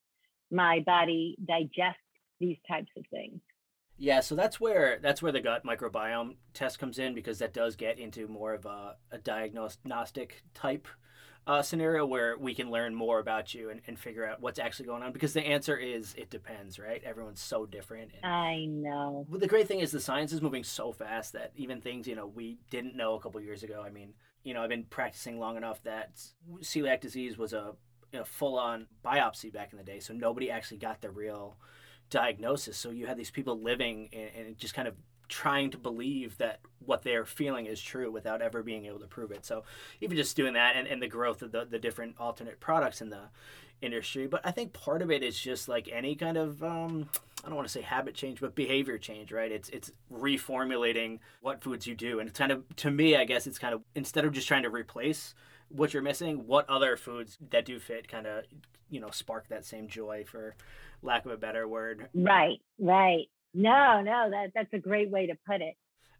my 0.51 0.81
body 0.85 1.35
digest 1.47 1.97
these 2.39 2.57
types 2.69 2.91
of 2.97 3.05
things? 3.09 3.39
Yeah, 3.97 4.21
so 4.21 4.35
that's 4.35 4.59
where 4.59 4.99
that's 5.01 5.21
where 5.21 5.31
the 5.31 5.39
gut 5.39 5.63
microbiome 5.63 6.35
test 6.53 6.79
comes 6.79 6.99
in 6.99 7.13
because 7.13 7.39
that 7.39 7.53
does 7.53 7.75
get 7.75 7.99
into 7.99 8.27
more 8.27 8.53
of 8.53 8.65
a, 8.65 8.95
a 9.11 9.17
diagnostic 9.19 10.43
type 10.53 10.87
uh, 11.45 11.61
scenario 11.61 12.05
where 12.05 12.37
we 12.37 12.53
can 12.53 12.71
learn 12.71 12.95
more 12.95 13.19
about 13.19 13.53
you 13.53 13.69
and, 13.69 13.81
and 13.87 13.99
figure 13.99 14.25
out 14.25 14.41
what's 14.41 14.59
actually 14.59 14.85
going 14.85 15.03
on 15.03 15.11
because 15.11 15.33
the 15.33 15.41
answer 15.41 15.75
is 15.75 16.13
it 16.17 16.29
depends 16.29 16.79
right? 16.79 17.03
Everyone's 17.03 17.41
so 17.41 17.65
different 17.65 18.11
i 18.23 18.65
know. 18.65 19.25
The 19.29 19.47
great 19.47 19.67
thing 19.67 19.79
is 19.79 19.91
the 19.91 19.99
science 19.99 20.31
is 20.31 20.41
moving 20.41 20.63
so 20.63 20.91
fast 20.91 21.33
that 21.33 21.51
even 21.55 21.81
things 21.81 22.07
you 22.07 22.15
know 22.15 22.27
we 22.27 22.57
didn't 22.69 22.95
know 22.95 23.15
a 23.15 23.19
couple 23.19 23.41
years 23.41 23.63
ago. 23.63 23.83
I 23.85 23.89
mean 23.89 24.13
you 24.43 24.53
know 24.53 24.61
i've 24.61 24.69
been 24.69 24.83
practicing 24.83 25.39
long 25.39 25.55
enough 25.55 25.81
that 25.83 26.19
celiac 26.59 26.99
disease 26.99 27.37
was 27.37 27.53
a 27.53 27.73
know, 28.11 28.25
full-on 28.25 28.87
biopsy 29.03 29.51
back 29.51 29.71
in 29.71 29.77
the 29.77 29.83
day 29.83 29.99
so 29.99 30.13
nobody 30.13 30.51
actually 30.51 30.77
got 30.77 31.01
the 31.01 31.09
real 31.09 31.57
diagnosis. 32.13 32.77
So 32.77 32.91
you 32.91 33.07
had 33.07 33.17
these 33.17 33.31
people 33.31 33.59
living 33.59 34.09
and, 34.13 34.45
and 34.47 34.57
just 34.57 34.73
kind 34.73 34.87
of 34.87 34.95
trying 35.27 35.71
to 35.71 35.77
believe 35.77 36.37
that 36.37 36.59
what 36.85 37.03
they're 37.03 37.25
feeling 37.25 37.65
is 37.65 37.81
true 37.81 38.11
without 38.11 38.41
ever 38.41 38.61
being 38.61 38.85
able 38.85 38.99
to 38.99 39.07
prove 39.07 39.31
it. 39.31 39.45
So 39.45 39.63
even 40.01 40.17
just 40.17 40.35
doing 40.35 40.53
that 40.53 40.75
and, 40.75 40.87
and 40.87 41.01
the 41.01 41.07
growth 41.07 41.41
of 41.41 41.51
the, 41.51 41.65
the 41.65 41.79
different 41.79 42.15
alternate 42.19 42.59
products 42.59 43.01
in 43.01 43.09
the 43.09 43.29
industry. 43.81 44.27
But 44.27 44.41
I 44.45 44.51
think 44.51 44.73
part 44.73 45.01
of 45.01 45.11
it 45.11 45.23
is 45.23 45.39
just 45.39 45.67
like 45.67 45.89
any 45.91 46.15
kind 46.15 46.37
of 46.37 46.63
um, 46.63 47.09
I 47.43 47.47
don't 47.47 47.55
want 47.55 47.67
to 47.67 47.71
say 47.73 47.81
habit 47.81 48.15
change, 48.15 48.39
but 48.39 48.55
behavior 48.55 48.97
change, 48.97 49.31
right? 49.31 49.51
It's 49.51 49.69
it's 49.69 49.91
reformulating 50.11 51.19
what 51.41 51.61
foods 51.61 51.85
you 51.85 51.95
do. 51.95 52.19
And 52.19 52.29
it's 52.29 52.39
kind 52.39 52.51
of 52.51 52.63
to 52.77 52.91
me, 52.91 53.15
I 53.15 53.25
guess 53.25 53.47
it's 53.47 53.59
kind 53.59 53.73
of 53.73 53.81
instead 53.95 54.25
of 54.25 54.33
just 54.33 54.47
trying 54.47 54.63
to 54.63 54.69
replace 54.69 55.35
what 55.69 55.93
you're 55.93 56.03
missing, 56.03 56.47
what 56.47 56.69
other 56.69 56.95
foods 56.95 57.37
that 57.49 57.65
do 57.65 57.79
fit 57.79 58.07
kind 58.07 58.27
of, 58.27 58.45
you 58.89 58.99
know, 58.99 59.09
spark 59.09 59.47
that 59.49 59.65
same 59.65 59.87
joy 59.87 60.23
for 60.25 60.55
lack 61.01 61.25
of 61.25 61.31
a 61.31 61.37
better 61.37 61.67
word. 61.67 62.07
Right, 62.13 62.59
right. 62.79 63.27
No, 63.53 64.01
no, 64.01 64.29
that 64.31 64.51
that's 64.55 64.73
a 64.73 64.79
great 64.79 65.09
way 65.09 65.27
to 65.27 65.35
put 65.45 65.61
it. 65.61 65.75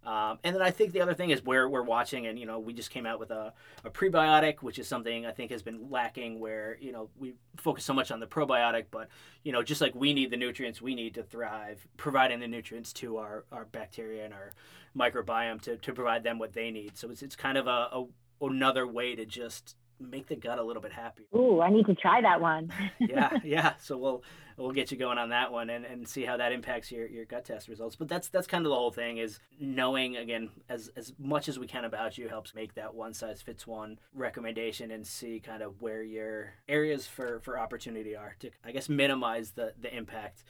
Um, 0.05 0.37
and 0.43 0.53
then 0.53 0.61
I 0.61 0.69
think 0.71 0.91
the 0.91 0.99
other 0.99 1.13
thing 1.13 1.29
is 1.29 1.45
where 1.45 1.69
we're 1.69 1.81
watching, 1.83 2.27
and 2.27 2.37
you 2.37 2.45
know, 2.45 2.59
we 2.59 2.73
just 2.73 2.89
came 2.89 3.05
out 3.05 3.19
with 3.19 3.31
a, 3.31 3.53
a 3.85 3.89
prebiotic, 3.89 4.61
which 4.61 4.77
is 4.77 4.85
something 4.87 5.25
I 5.25 5.31
think 5.31 5.49
has 5.51 5.63
been 5.63 5.89
lacking. 5.89 6.39
Where 6.39 6.77
you 6.81 6.91
know 6.91 7.09
we 7.17 7.35
focus 7.55 7.85
so 7.85 7.93
much 7.93 8.11
on 8.11 8.19
the 8.19 8.27
probiotic, 8.27 8.85
but 8.91 9.07
you 9.43 9.53
know, 9.53 9.63
just 9.63 9.79
like 9.79 9.95
we 9.95 10.13
need 10.13 10.29
the 10.29 10.37
nutrients 10.37 10.81
we 10.81 10.93
need 10.93 11.13
to 11.15 11.23
thrive, 11.23 11.87
providing 11.95 12.41
the 12.41 12.47
nutrients 12.47 12.91
to 12.93 13.17
our, 13.17 13.45
our 13.51 13.65
bacteria 13.65 14.25
and 14.25 14.33
our 14.33 14.51
microbiome 14.95 15.61
to, 15.61 15.77
to 15.77 15.93
provide 15.93 16.23
them 16.23 16.37
what 16.37 16.53
they 16.53 16.69
need. 16.69 16.97
So 16.97 17.09
it's 17.09 17.23
it's 17.23 17.37
kind 17.37 17.57
of 17.57 17.67
a, 17.67 17.87
a 17.93 18.05
another 18.41 18.85
way 18.85 19.15
to 19.15 19.25
just 19.25 19.77
make 19.99 20.27
the 20.27 20.35
gut 20.35 20.59
a 20.59 20.63
little 20.63 20.81
bit 20.81 20.91
happier. 20.91 21.25
Ooh, 21.35 21.61
I 21.61 21.69
need 21.69 21.85
to 21.85 21.95
try 21.95 22.21
that 22.21 22.41
one. 22.41 22.71
yeah, 22.99 23.37
yeah. 23.43 23.73
So 23.79 23.97
we'll 23.97 24.23
we'll 24.57 24.71
get 24.71 24.91
you 24.91 24.97
going 24.97 25.17
on 25.17 25.29
that 25.29 25.51
one 25.51 25.69
and, 25.69 25.85
and 25.85 26.07
see 26.07 26.23
how 26.23 26.37
that 26.37 26.51
impacts 26.51 26.91
your, 26.91 27.07
your 27.07 27.25
gut 27.25 27.45
test 27.45 27.67
results. 27.67 27.95
But 27.95 28.07
that's 28.07 28.27
that's 28.29 28.47
kind 28.47 28.65
of 28.65 28.69
the 28.69 28.75
whole 28.75 28.91
thing 28.91 29.17
is 29.17 29.39
knowing 29.59 30.17
again 30.17 30.49
as 30.69 30.89
as 30.95 31.13
much 31.17 31.47
as 31.47 31.57
we 31.59 31.67
can 31.67 31.85
about 31.85 32.17
you 32.17 32.27
helps 32.27 32.53
make 32.53 32.75
that 32.75 32.93
one 32.93 33.13
size 33.13 33.41
fits 33.41 33.65
one 33.65 33.99
recommendation 34.13 34.91
and 34.91 35.05
see 35.05 35.39
kind 35.39 35.61
of 35.61 35.81
where 35.81 36.03
your 36.03 36.53
areas 36.67 37.07
for 37.07 37.39
for 37.41 37.59
opportunity 37.59 38.15
are 38.15 38.35
to 38.39 38.51
I 38.63 38.71
guess 38.71 38.89
minimize 38.89 39.51
the 39.51 39.73
the 39.79 39.95
impact 39.95 40.43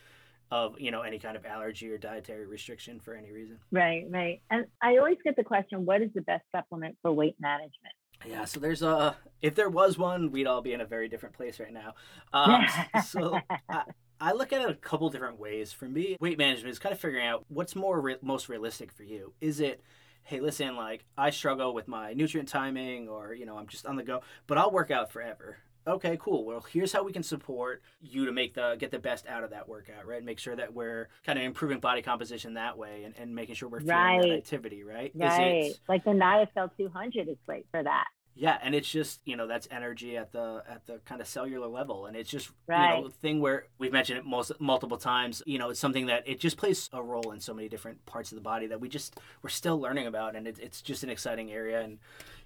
of 0.51 0.79
you 0.79 0.91
know 0.91 1.01
any 1.01 1.17
kind 1.17 1.35
of 1.35 1.45
allergy 1.45 1.89
or 1.89 1.97
dietary 1.97 2.45
restriction 2.45 2.99
for 2.99 3.15
any 3.15 3.31
reason. 3.31 3.57
Right, 3.71 4.05
right. 4.09 4.41
And 4.51 4.65
I 4.81 4.97
always 4.97 5.17
get 5.23 5.35
the 5.35 5.43
question, 5.43 5.85
what 5.85 6.01
is 6.01 6.09
the 6.13 6.21
best 6.21 6.43
supplement 6.51 6.97
for 7.01 7.11
weight 7.11 7.35
management? 7.39 7.95
Yeah, 8.25 8.45
so 8.45 8.59
there's 8.59 8.81
a 8.81 9.15
if 9.41 9.55
there 9.55 9.69
was 9.69 9.97
one, 9.97 10.31
we'd 10.31 10.47
all 10.47 10.61
be 10.61 10.73
in 10.73 10.81
a 10.81 10.85
very 10.85 11.09
different 11.09 11.35
place 11.35 11.59
right 11.59 11.73
now. 11.73 11.93
Um, 12.31 12.65
so 13.05 13.39
I, 13.69 13.83
I, 14.19 14.31
look 14.31 14.53
at 14.53 14.61
it 14.61 14.69
a 14.69 14.75
couple 14.75 15.09
different 15.09 15.39
ways. 15.39 15.73
For 15.73 15.85
me, 15.85 16.15
weight 16.19 16.37
management 16.37 16.71
is 16.71 16.79
kind 16.79 16.93
of 16.93 16.99
figuring 16.99 17.27
out 17.27 17.45
what's 17.49 17.75
more 17.75 17.99
re- 17.99 18.17
most 18.21 18.47
realistic 18.47 18.91
for 18.91 19.03
you. 19.03 19.33
Is 19.41 19.59
it 19.59 19.81
hey, 20.25 20.39
listen, 20.39 20.77
like 20.77 21.03
I 21.17 21.31
struggle 21.31 21.73
with 21.73 21.87
my 21.87 22.13
nutrient 22.13 22.47
timing, 22.47 23.09
or 23.09 23.33
you 23.33 23.45
know, 23.45 23.57
I'm 23.57 23.67
just 23.67 23.85
on 23.85 23.97
the 23.97 24.03
go, 24.03 24.21
but 24.47 24.57
I'll 24.57 24.71
work 24.71 24.91
out 24.91 25.11
forever 25.11 25.57
okay 25.87 26.17
cool. 26.19 26.45
Well 26.45 26.65
here's 26.71 26.91
how 26.91 27.03
we 27.03 27.11
can 27.11 27.23
support 27.23 27.81
you 28.01 28.25
to 28.25 28.31
make 28.31 28.53
the 28.53 28.75
get 28.79 28.91
the 28.91 28.99
best 28.99 29.27
out 29.27 29.43
of 29.43 29.51
that 29.51 29.67
workout 29.67 30.05
right? 30.05 30.23
Make 30.23 30.39
sure 30.39 30.55
that 30.55 30.73
we're 30.73 31.09
kind 31.25 31.37
of 31.37 31.45
improving 31.45 31.79
body 31.79 32.01
composition 32.01 32.55
that 32.55 32.77
way 32.77 33.03
and, 33.03 33.15
and 33.17 33.35
making 33.35 33.55
sure 33.55 33.69
we're 33.69 33.79
feeling 33.79 33.95
right. 33.95 34.21
that 34.21 34.37
activity 34.37 34.83
right? 34.83 35.11
Right. 35.15 35.65
it, 35.65 35.79
like 35.87 36.03
the 36.03 36.11
niacel 36.11 36.69
200 36.77 37.27
is 37.27 37.37
great 37.45 37.65
for 37.71 37.83
that. 37.83 38.05
Yeah 38.35 38.57
and 38.63 38.73
it's 38.73 38.89
just 38.89 39.21
you 39.25 39.35
know 39.35 39.45
that's 39.45 39.67
energy 39.69 40.17
at 40.17 40.31
the 40.31 40.63
at 40.67 40.85
the 40.87 40.99
kind 41.05 41.21
of 41.21 41.27
cellular 41.27 41.67
level 41.67 42.07
and 42.07 42.17
it's 42.17 42.29
just 42.29 42.49
right. 42.67 42.97
you 42.97 43.03
know 43.03 43.09
thing 43.09 43.39
where 43.39 43.67
we've 43.77 43.91
mentioned 43.91 44.17
it 44.17 44.25
most 44.25 44.51
multiple 44.59 44.97
times 44.97 45.43
you 45.45 45.59
know 45.59 45.69
it's 45.69 45.79
something 45.79 46.07
that 46.07 46.27
it 46.27 46.39
just 46.39 46.57
plays 46.57 46.89
a 46.93 47.03
role 47.03 47.31
in 47.31 47.39
so 47.39 47.53
many 47.53 47.69
different 47.69 48.03
parts 48.05 48.31
of 48.31 48.35
the 48.35 48.41
body 48.41 48.65
that 48.67 48.79
we 48.79 48.89
just 48.89 49.19
we're 49.43 49.49
still 49.49 49.79
learning 49.79 50.07
about 50.07 50.35
and 50.35 50.47
it, 50.47 50.57
it's 50.59 50.81
just 50.81 51.03
an 51.03 51.09
exciting 51.09 51.51
area 51.51 51.81
and 51.81 51.99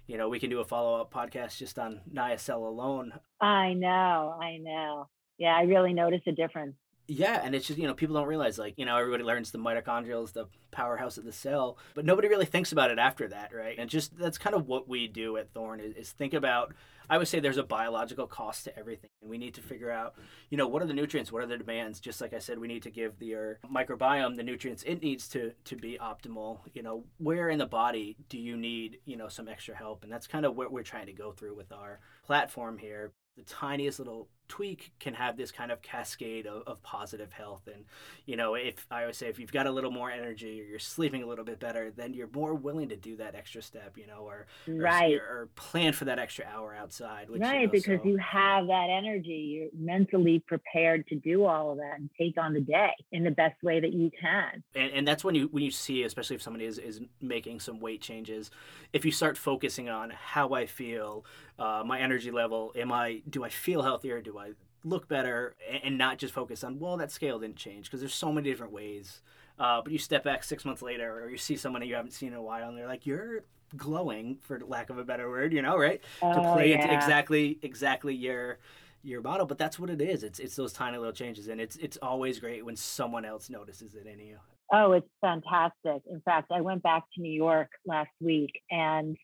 you 0.08 0.16
know, 0.16 0.28
we 0.28 0.40
can 0.40 0.50
do 0.50 0.58
a 0.58 0.64
follow 0.64 1.00
up 1.00 1.12
podcast 1.12 1.58
just 1.58 1.78
on 1.78 2.00
Niacel 2.12 2.66
alone. 2.66 3.12
I 3.40 3.74
know, 3.74 4.36
I 4.42 4.56
know. 4.56 5.08
Yeah, 5.38 5.54
I 5.54 5.62
really 5.62 5.92
notice 5.92 6.22
a 6.26 6.32
difference. 6.32 6.74
Yeah, 7.10 7.40
and 7.42 7.54
it's 7.54 7.66
just, 7.66 7.78
you 7.78 7.86
know, 7.86 7.94
people 7.94 8.16
don't 8.16 8.26
realize, 8.26 8.58
like, 8.58 8.74
you 8.76 8.84
know, 8.84 8.96
everybody 8.96 9.22
learns 9.22 9.50
the 9.50 9.58
mitochondrial 9.58 10.24
is 10.24 10.32
the 10.32 10.46
powerhouse 10.70 11.16
of 11.16 11.24
the 11.24 11.32
cell, 11.32 11.78
but 11.94 12.04
nobody 12.04 12.28
really 12.28 12.44
thinks 12.44 12.72
about 12.72 12.90
it 12.90 12.98
after 12.98 13.28
that, 13.28 13.54
right? 13.54 13.78
And 13.78 13.88
just 13.88 14.18
that's 14.18 14.36
kind 14.36 14.56
of 14.56 14.66
what 14.66 14.88
we 14.88 15.08
do 15.08 15.36
at 15.36 15.52
Thorne 15.54 15.80
is, 15.80 15.94
is 15.94 16.10
think 16.10 16.34
about 16.34 16.74
I 17.10 17.18
would 17.18 17.28
say 17.28 17.40
there's 17.40 17.56
a 17.56 17.62
biological 17.62 18.26
cost 18.26 18.64
to 18.64 18.78
everything. 18.78 19.10
And 19.20 19.30
we 19.30 19.38
need 19.38 19.54
to 19.54 19.62
figure 19.62 19.90
out, 19.90 20.14
you 20.50 20.56
know, 20.56 20.66
what 20.68 20.82
are 20.82 20.86
the 20.86 20.94
nutrients, 20.94 21.32
what 21.32 21.42
are 21.42 21.46
the 21.46 21.58
demands? 21.58 22.00
Just 22.00 22.20
like 22.20 22.34
I 22.34 22.38
said, 22.38 22.58
we 22.58 22.68
need 22.68 22.82
to 22.82 22.90
give 22.90 23.18
the 23.18 23.56
microbiome 23.72 24.36
the 24.36 24.42
nutrients 24.42 24.82
it 24.84 25.02
needs 25.02 25.28
to 25.28 25.52
to 25.64 25.76
be 25.76 25.98
optimal. 26.00 26.60
You 26.74 26.82
know, 26.82 27.04
where 27.18 27.48
in 27.48 27.58
the 27.58 27.66
body 27.66 28.16
do 28.28 28.38
you 28.38 28.56
need, 28.56 28.98
you 29.04 29.16
know, 29.16 29.28
some 29.28 29.48
extra 29.48 29.74
help? 29.74 30.04
And 30.04 30.12
that's 30.12 30.26
kind 30.26 30.44
of 30.44 30.56
what 30.56 30.72
we're 30.72 30.82
trying 30.82 31.06
to 31.06 31.12
go 31.12 31.32
through 31.32 31.56
with 31.56 31.72
our 31.72 32.00
platform 32.24 32.78
here 32.78 33.12
the 33.38 33.44
tiniest 33.44 34.00
little 34.00 34.28
tweak 34.48 34.92
can 34.98 35.14
have 35.14 35.36
this 35.36 35.52
kind 35.52 35.70
of 35.70 35.82
cascade 35.82 36.46
of, 36.46 36.62
of, 36.66 36.82
positive 36.82 37.32
health. 37.32 37.68
And 37.72 37.84
you 38.26 38.36
know 38.36 38.54
if 38.54 38.86
i 38.90 39.02
always 39.02 39.16
say 39.16 39.26
if 39.28 39.38
you've 39.38 39.52
got 39.52 39.66
a 39.66 39.70
little 39.70 39.90
more 39.90 40.10
energy 40.10 40.60
or 40.60 40.64
you're 40.64 40.78
sleeping 40.78 41.22
a 41.22 41.26
little 41.26 41.44
bit 41.44 41.58
better 41.58 41.90
then 41.90 42.14
you're 42.14 42.28
more 42.32 42.54
willing 42.54 42.88
to 42.90 42.96
do 42.96 43.16
that 43.16 43.34
extra 43.34 43.62
step 43.62 43.96
you 43.96 44.06
know 44.06 44.20
or 44.20 44.46
right. 44.66 45.14
or, 45.14 45.22
or 45.22 45.48
plan 45.56 45.92
for 45.92 46.04
that 46.04 46.18
extra 46.18 46.44
hour 46.44 46.74
outside 46.74 47.28
which, 47.28 47.40
right 47.40 47.60
you 47.60 47.66
know, 47.66 47.72
because 47.72 48.00
so... 48.02 48.08
you 48.08 48.16
have 48.18 48.66
that 48.66 48.88
energy. 48.90 49.70
You're 49.70 49.70
mentally 49.74 50.40
prepared 50.46 51.06
to 51.08 51.16
do 51.16 51.44
all 51.44 51.72
of 51.72 51.78
that 51.78 51.98
and 51.98 52.10
take 52.18 52.36
on 52.38 52.52
the 52.52 52.60
day 52.60 52.92
in 53.12 53.24
the 53.24 53.30
best 53.30 53.62
way 53.62 53.80
that 53.80 53.92
you 53.92 54.10
can. 54.20 54.62
And, 54.74 54.92
and 54.92 55.08
that's 55.08 55.24
when 55.24 55.34
you 55.34 55.48
when 55.48 55.62
you 55.62 55.70
see 55.70 56.02
especially 56.02 56.36
if 56.36 56.42
somebody 56.42 56.64
is, 56.64 56.78
is 56.78 57.00
making 57.20 57.60
some 57.60 57.80
weight 57.80 58.00
changes 58.00 58.50
if 58.92 59.04
you 59.04 59.10
start 59.10 59.36
focusing 59.36 59.88
on 59.88 60.10
how 60.10 60.52
i 60.52 60.66
feel 60.66 61.24
uh, 61.58 61.82
my 61.84 61.98
energy 61.98 62.30
level 62.30 62.72
am 62.76 62.92
i 62.92 63.22
do 63.28 63.44
i 63.44 63.48
feel 63.48 63.82
healthier? 63.82 64.20
Do 64.20 64.37
i 64.38 64.52
look 64.84 65.08
better 65.08 65.54
and 65.82 65.98
not 65.98 66.18
just 66.18 66.32
focus 66.32 66.62
on 66.62 66.78
well 66.78 66.96
that 66.96 67.10
scale 67.10 67.38
didn't 67.38 67.56
change 67.56 67.86
because 67.86 68.00
there's 68.00 68.14
so 68.14 68.32
many 68.32 68.48
different 68.48 68.72
ways. 68.72 69.20
Uh, 69.58 69.82
but 69.82 69.92
you 69.92 69.98
step 69.98 70.22
back 70.22 70.44
six 70.44 70.64
months 70.64 70.82
later 70.82 71.20
or 71.20 71.28
you 71.28 71.36
see 71.36 71.56
someone 71.56 71.82
you 71.82 71.94
haven't 71.94 72.12
seen 72.12 72.28
in 72.28 72.34
a 72.34 72.42
while 72.42 72.68
and 72.68 72.78
they're 72.78 72.86
like 72.86 73.06
you're 73.06 73.40
glowing 73.76 74.38
for 74.40 74.58
lack 74.60 74.88
of 74.88 74.98
a 74.98 75.04
better 75.04 75.28
word 75.28 75.52
you 75.52 75.60
know 75.62 75.76
right? 75.76 76.02
Oh, 76.22 76.32
to 76.32 76.52
play 76.52 76.70
yeah. 76.70 76.82
into 76.82 76.94
exactly 76.94 77.58
exactly 77.62 78.14
your 78.14 78.58
your 79.02 79.20
model. 79.20 79.46
But 79.46 79.58
that's 79.58 79.78
what 79.78 79.90
it 79.90 80.00
is. 80.00 80.22
It's 80.22 80.38
it's 80.38 80.54
those 80.54 80.72
tiny 80.72 80.96
little 80.96 81.12
changes 81.12 81.48
and 81.48 81.60
it's 81.60 81.76
it's 81.76 81.96
always 81.96 82.38
great 82.38 82.64
when 82.64 82.76
someone 82.76 83.24
else 83.24 83.50
notices 83.50 83.94
it 83.94 84.06
in 84.06 84.20
you. 84.20 84.38
Oh 84.72 84.92
it's 84.92 85.08
fantastic. 85.20 86.02
In 86.08 86.20
fact 86.24 86.52
i 86.52 86.60
went 86.60 86.82
back 86.82 87.02
to 87.14 87.20
new 87.20 87.32
york 87.32 87.70
last 87.84 88.10
week 88.20 88.52
and 88.70 89.16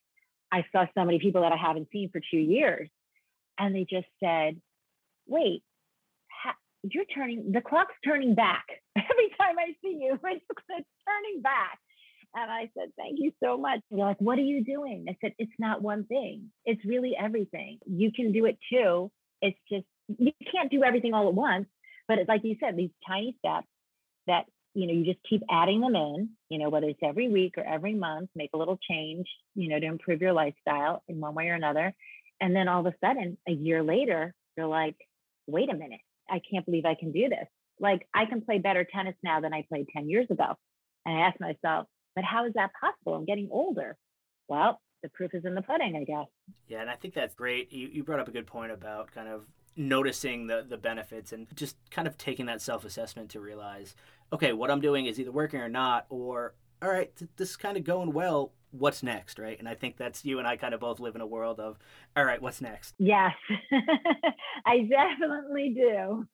i 0.50 0.64
saw 0.72 0.84
so 0.96 1.04
many 1.04 1.20
people 1.20 1.42
that 1.42 1.52
i 1.52 1.56
haven't 1.56 1.88
seen 1.92 2.10
for 2.10 2.20
two 2.30 2.38
years 2.38 2.88
and 3.58 3.74
they 3.74 3.86
just 3.88 4.08
said 4.22 4.60
wait, 5.26 5.62
ha- 6.30 6.56
you're 6.82 7.04
turning, 7.06 7.52
the 7.52 7.60
clock's 7.60 7.94
turning 8.04 8.34
back. 8.34 8.64
Every 8.96 9.30
time 9.38 9.56
I 9.58 9.74
see 9.82 9.98
you, 10.00 10.18
it's, 10.24 10.44
it's 10.50 10.88
turning 11.06 11.42
back. 11.42 11.78
And 12.34 12.50
I 12.50 12.70
said, 12.76 12.90
Thank 12.96 13.18
you 13.20 13.32
so 13.42 13.56
much. 13.56 13.80
And 13.90 14.00
they're 14.00 14.06
like, 14.06 14.20
What 14.20 14.38
are 14.38 14.42
you 14.42 14.64
doing? 14.64 15.06
I 15.08 15.16
said, 15.20 15.34
It's 15.38 15.52
not 15.58 15.82
one 15.82 16.04
thing, 16.04 16.50
it's 16.64 16.84
really 16.84 17.14
everything. 17.18 17.78
You 17.86 18.10
can 18.12 18.32
do 18.32 18.44
it 18.46 18.58
too. 18.70 19.10
It's 19.40 19.58
just, 19.70 19.86
you 20.18 20.32
can't 20.52 20.70
do 20.70 20.82
everything 20.82 21.14
all 21.14 21.28
at 21.28 21.34
once. 21.34 21.66
But 22.08 22.18
it's 22.18 22.28
like 22.28 22.42
you 22.44 22.56
said, 22.60 22.76
these 22.76 22.90
tiny 23.06 23.36
steps 23.38 23.66
that, 24.26 24.44
you 24.74 24.86
know, 24.86 24.92
you 24.92 25.04
just 25.04 25.24
keep 25.28 25.42
adding 25.50 25.80
them 25.80 25.94
in, 25.94 26.30
you 26.48 26.58
know, 26.58 26.68
whether 26.68 26.88
it's 26.88 27.00
every 27.02 27.28
week 27.28 27.54
or 27.56 27.64
every 27.64 27.94
month, 27.94 28.30
make 28.34 28.50
a 28.54 28.58
little 28.58 28.78
change, 28.90 29.26
you 29.54 29.68
know, 29.68 29.78
to 29.78 29.86
improve 29.86 30.20
your 30.20 30.32
lifestyle 30.32 31.02
in 31.08 31.20
one 31.20 31.34
way 31.34 31.48
or 31.48 31.54
another. 31.54 31.94
And 32.40 32.54
then 32.54 32.68
all 32.68 32.80
of 32.80 32.86
a 32.86 32.94
sudden, 33.02 33.38
a 33.48 33.52
year 33.52 33.82
later, 33.82 34.34
you're 34.56 34.66
like, 34.66 34.96
wait 35.46 35.70
a 35.70 35.74
minute, 35.74 36.00
I 36.28 36.40
can't 36.50 36.64
believe 36.64 36.84
I 36.84 36.94
can 36.94 37.12
do 37.12 37.28
this. 37.28 37.46
Like 37.80 38.06
I 38.14 38.26
can 38.26 38.40
play 38.40 38.58
better 38.58 38.84
tennis 38.84 39.14
now 39.22 39.40
than 39.40 39.52
I 39.52 39.64
played 39.68 39.86
10 39.94 40.08
years 40.08 40.26
ago. 40.30 40.54
And 41.04 41.18
I 41.18 41.26
asked 41.26 41.40
myself, 41.40 41.86
but 42.14 42.24
how 42.24 42.46
is 42.46 42.52
that 42.54 42.70
possible? 42.80 43.14
I'm 43.14 43.24
getting 43.24 43.48
older. 43.50 43.96
Well, 44.48 44.80
the 45.02 45.08
proof 45.10 45.34
is 45.34 45.44
in 45.44 45.54
the 45.54 45.62
pudding, 45.62 45.96
I 45.96 46.04
guess. 46.04 46.26
Yeah, 46.68 46.80
and 46.80 46.88
I 46.88 46.94
think 46.94 47.14
that's 47.14 47.34
great. 47.34 47.72
You, 47.72 47.88
you 47.92 48.04
brought 48.04 48.20
up 48.20 48.28
a 48.28 48.32
good 48.32 48.46
point 48.46 48.72
about 48.72 49.12
kind 49.12 49.28
of 49.28 49.44
noticing 49.76 50.46
the, 50.46 50.64
the 50.68 50.76
benefits 50.76 51.32
and 51.32 51.46
just 51.54 51.76
kind 51.90 52.06
of 52.06 52.16
taking 52.16 52.46
that 52.46 52.62
self 52.62 52.84
assessment 52.84 53.30
to 53.30 53.40
realize, 53.40 53.94
okay, 54.32 54.52
what 54.52 54.70
I'm 54.70 54.80
doing 54.80 55.06
is 55.06 55.20
either 55.20 55.32
working 55.32 55.60
or 55.60 55.68
not, 55.68 56.06
or 56.08 56.54
all 56.80 56.90
right, 56.90 57.12
this 57.36 57.50
is 57.50 57.56
kind 57.56 57.76
of 57.76 57.84
going 57.84 58.12
well 58.12 58.52
what's 58.78 59.02
next, 59.02 59.38
right? 59.38 59.58
And 59.58 59.68
I 59.68 59.74
think 59.74 59.96
that's 59.96 60.24
you 60.24 60.38
and 60.38 60.48
I 60.48 60.56
kind 60.56 60.74
of 60.74 60.80
both 60.80 61.00
live 61.00 61.14
in 61.14 61.20
a 61.20 61.26
world 61.26 61.60
of, 61.60 61.78
all 62.16 62.24
right, 62.24 62.40
what's 62.42 62.60
next? 62.60 62.94
Yes, 62.98 63.32
I 64.66 64.80
definitely 64.80 65.74
do. 65.74 66.26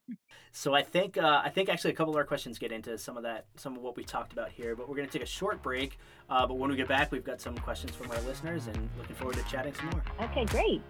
So 0.52 0.74
I 0.74 0.82
think 0.82 1.16
uh, 1.16 1.42
I 1.44 1.50
think 1.50 1.68
actually 1.68 1.92
a 1.92 1.94
couple 1.94 2.12
of 2.12 2.16
our 2.16 2.24
questions 2.24 2.58
get 2.58 2.72
into 2.72 2.98
some 2.98 3.16
of 3.16 3.22
that, 3.22 3.46
some 3.56 3.76
of 3.76 3.82
what 3.82 3.96
we 3.96 4.04
talked 4.04 4.32
about 4.32 4.50
here. 4.50 4.74
But 4.74 4.88
we're 4.88 4.96
going 4.96 5.08
to 5.08 5.12
take 5.12 5.22
a 5.22 5.30
short 5.30 5.62
break. 5.62 5.98
Uh, 6.28 6.46
but 6.46 6.54
when 6.54 6.70
we 6.70 6.76
get 6.76 6.88
back, 6.88 7.12
we've 7.12 7.24
got 7.24 7.40
some 7.40 7.56
questions 7.58 7.94
from 7.94 8.10
our 8.10 8.20
listeners, 8.22 8.66
and 8.66 8.88
looking 8.98 9.16
forward 9.16 9.36
to 9.36 9.42
chatting 9.44 9.74
some 9.74 9.90
more. 9.90 10.02
Okay, 10.20 10.44
great. 10.46 10.82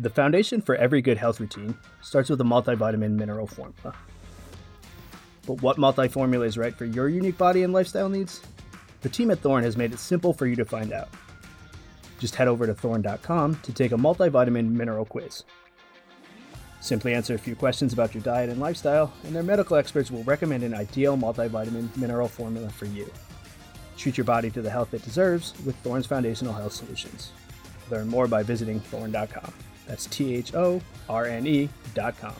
The 0.00 0.10
foundation 0.10 0.60
for 0.60 0.76
every 0.76 1.02
good 1.02 1.18
health 1.18 1.40
routine 1.40 1.76
starts 2.02 2.30
with 2.30 2.40
a 2.40 2.44
multivitamin 2.44 3.16
mineral 3.16 3.48
formula. 3.48 3.96
But 5.44 5.60
what 5.60 5.76
multi 5.76 6.06
formula 6.06 6.46
is 6.46 6.56
right 6.56 6.74
for 6.74 6.84
your 6.84 7.08
unique 7.08 7.36
body 7.36 7.64
and 7.64 7.72
lifestyle 7.72 8.08
needs? 8.08 8.40
The 9.00 9.08
team 9.08 9.32
at 9.32 9.40
Thorne 9.40 9.64
has 9.64 9.76
made 9.76 9.92
it 9.92 9.98
simple 9.98 10.32
for 10.32 10.46
you 10.46 10.54
to 10.54 10.64
find 10.64 10.92
out. 10.92 11.08
Just 12.20 12.36
head 12.36 12.46
over 12.46 12.64
to 12.64 12.74
thorne.com 12.74 13.56
to 13.56 13.72
take 13.72 13.90
a 13.90 13.96
multivitamin 13.96 14.70
mineral 14.70 15.04
quiz. 15.04 15.42
Simply 16.80 17.12
answer 17.12 17.34
a 17.34 17.38
few 17.38 17.56
questions 17.56 17.92
about 17.92 18.14
your 18.14 18.22
diet 18.22 18.50
and 18.50 18.60
lifestyle, 18.60 19.12
and 19.24 19.34
their 19.34 19.42
medical 19.42 19.76
experts 19.76 20.12
will 20.12 20.22
recommend 20.22 20.62
an 20.62 20.74
ideal 20.74 21.16
multivitamin 21.16 21.96
mineral 21.96 22.28
formula 22.28 22.68
for 22.70 22.86
you. 22.86 23.10
Treat 23.96 24.16
your 24.16 24.24
body 24.24 24.48
to 24.50 24.62
the 24.62 24.70
health 24.70 24.94
it 24.94 25.02
deserves 25.02 25.54
with 25.64 25.74
Thorne's 25.76 26.06
Foundational 26.06 26.52
Health 26.52 26.72
Solutions. 26.72 27.32
Learn 27.90 28.06
more 28.06 28.28
by 28.28 28.44
visiting 28.44 28.78
thorne.com. 28.78 29.52
That's 29.88 30.04
T 30.06 30.34
H 30.34 30.54
O 30.54 30.80
R 31.08 31.24
N 31.24 31.46
E 31.46 31.68
dot 31.94 32.16
com. 32.20 32.34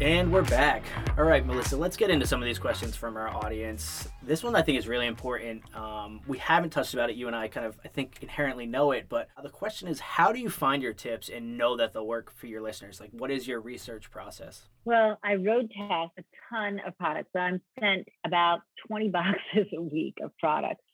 And 0.00 0.32
we're 0.32 0.42
back. 0.42 0.82
All 1.18 1.24
right, 1.24 1.44
Melissa, 1.44 1.76
let's 1.76 1.98
get 1.98 2.08
into 2.08 2.26
some 2.26 2.40
of 2.40 2.46
these 2.46 2.58
questions 2.58 2.96
from 2.96 3.18
our 3.18 3.28
audience. 3.28 4.08
This 4.22 4.42
one 4.42 4.56
I 4.56 4.62
think 4.62 4.78
is 4.78 4.88
really 4.88 5.06
important. 5.06 5.62
Um, 5.76 6.22
we 6.26 6.38
haven't 6.38 6.70
touched 6.70 6.94
about 6.94 7.10
it. 7.10 7.16
You 7.16 7.26
and 7.26 7.36
I 7.36 7.48
kind 7.48 7.66
of, 7.66 7.78
I 7.84 7.88
think, 7.88 8.16
inherently 8.22 8.64
know 8.64 8.92
it. 8.92 9.10
But 9.10 9.28
the 9.42 9.50
question 9.50 9.88
is, 9.88 10.00
how 10.00 10.32
do 10.32 10.40
you 10.40 10.48
find 10.48 10.82
your 10.82 10.94
tips 10.94 11.28
and 11.28 11.58
know 11.58 11.76
that 11.76 11.92
they'll 11.92 12.06
work 12.06 12.32
for 12.32 12.46
your 12.46 12.62
listeners? 12.62 12.98
Like, 12.98 13.10
what 13.12 13.30
is 13.30 13.46
your 13.46 13.60
research 13.60 14.10
process? 14.10 14.62
Well, 14.86 15.18
I 15.22 15.34
road 15.34 15.70
test 15.76 16.12
a 16.18 16.24
ton 16.48 16.80
of 16.86 16.96
products. 16.96 17.28
So 17.34 17.40
I'm 17.40 17.60
sent 17.78 18.08
about 18.24 18.60
20 18.86 19.08
boxes 19.10 19.66
a 19.76 19.82
week 19.82 20.14
of 20.24 20.30
products. 20.38 20.84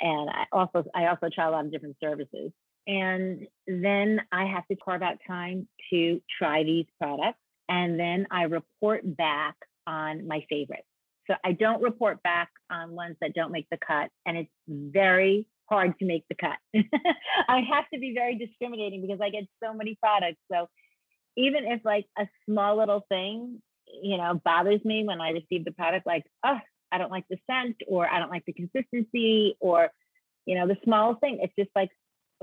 And 0.00 0.28
I 0.28 0.44
also, 0.52 0.84
I 0.94 1.06
also 1.06 1.30
try 1.34 1.46
a 1.46 1.50
lot 1.50 1.64
of 1.64 1.72
different 1.72 1.96
services. 1.98 2.52
And 2.86 3.46
then 3.66 4.20
I 4.30 4.44
have 4.44 4.66
to 4.68 4.76
carve 4.76 5.00
out 5.00 5.16
time 5.26 5.66
to 5.90 6.20
try 6.38 6.62
these 6.62 6.84
products 7.00 7.38
and 7.68 7.98
then 7.98 8.26
I 8.30 8.42
report 8.42 9.16
back 9.16 9.56
on 9.86 10.26
my 10.26 10.44
favorites. 10.48 10.86
So 11.26 11.34
I 11.44 11.52
don't 11.52 11.82
report 11.82 12.22
back 12.22 12.50
on 12.70 12.92
ones 12.92 13.16
that 13.20 13.34
don't 13.34 13.52
make 13.52 13.66
the 13.70 13.78
cut, 13.84 14.10
and 14.24 14.36
it's 14.36 14.50
very 14.68 15.46
hard 15.68 15.98
to 15.98 16.04
make 16.04 16.24
the 16.28 16.36
cut. 16.36 16.58
I 17.48 17.60
have 17.72 17.84
to 17.92 17.98
be 17.98 18.14
very 18.14 18.36
discriminating 18.36 19.02
because 19.02 19.20
I 19.20 19.30
get 19.30 19.44
so 19.62 19.74
many 19.74 19.96
products. 20.00 20.38
So 20.50 20.68
even 21.36 21.64
if 21.66 21.84
like 21.84 22.06
a 22.18 22.26
small 22.48 22.76
little 22.76 23.04
thing, 23.08 23.60
you 24.02 24.16
know, 24.16 24.40
bothers 24.44 24.84
me 24.84 25.04
when 25.04 25.20
I 25.20 25.30
receive 25.30 25.64
the 25.64 25.72
product, 25.72 26.06
like, 26.06 26.24
oh, 26.44 26.58
I 26.92 26.98
don't 26.98 27.10
like 27.10 27.24
the 27.28 27.38
scent 27.50 27.76
or 27.88 28.08
I 28.08 28.18
don't 28.18 28.30
like 28.30 28.44
the 28.46 28.52
consistency 28.52 29.56
or, 29.60 29.90
you 30.44 30.54
know, 30.54 30.66
the 30.66 30.76
small 30.84 31.16
thing, 31.16 31.40
it's 31.42 31.54
just 31.58 31.70
like 31.74 31.90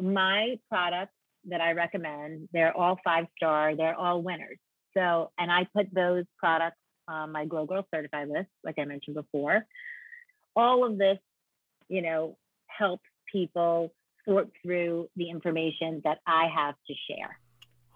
my 0.01 0.59
products 0.69 1.13
that 1.45 1.62
I 1.62 1.71
recommend, 1.71 2.49
they're 2.53 2.75
all 2.75 2.99
five 3.03 3.25
star, 3.38 3.75
they're 3.75 3.95
all 3.95 4.21
winners. 4.21 4.57
So, 4.95 5.32
and 5.38 5.51
I 5.51 5.67
put 5.75 5.93
those 5.93 6.25
products 6.38 6.77
on 7.08 7.32
my 7.32 7.45
Glow 7.45 7.65
Girl 7.65 7.86
certified 7.93 8.29
list, 8.29 8.49
like 8.63 8.79
I 8.79 8.86
mentioned 8.86 9.15
before. 9.15 9.65
All 10.56 10.86
of 10.86 10.97
this, 10.97 11.17
you 11.89 12.01
know, 12.01 12.38
helps 12.67 13.03
people 13.32 13.93
sort 14.25 14.49
through 14.62 15.10
the 15.15 15.29
information 15.29 16.01
that 16.03 16.19
I 16.25 16.47
have 16.56 16.75
to 16.88 16.93
share. 17.10 17.38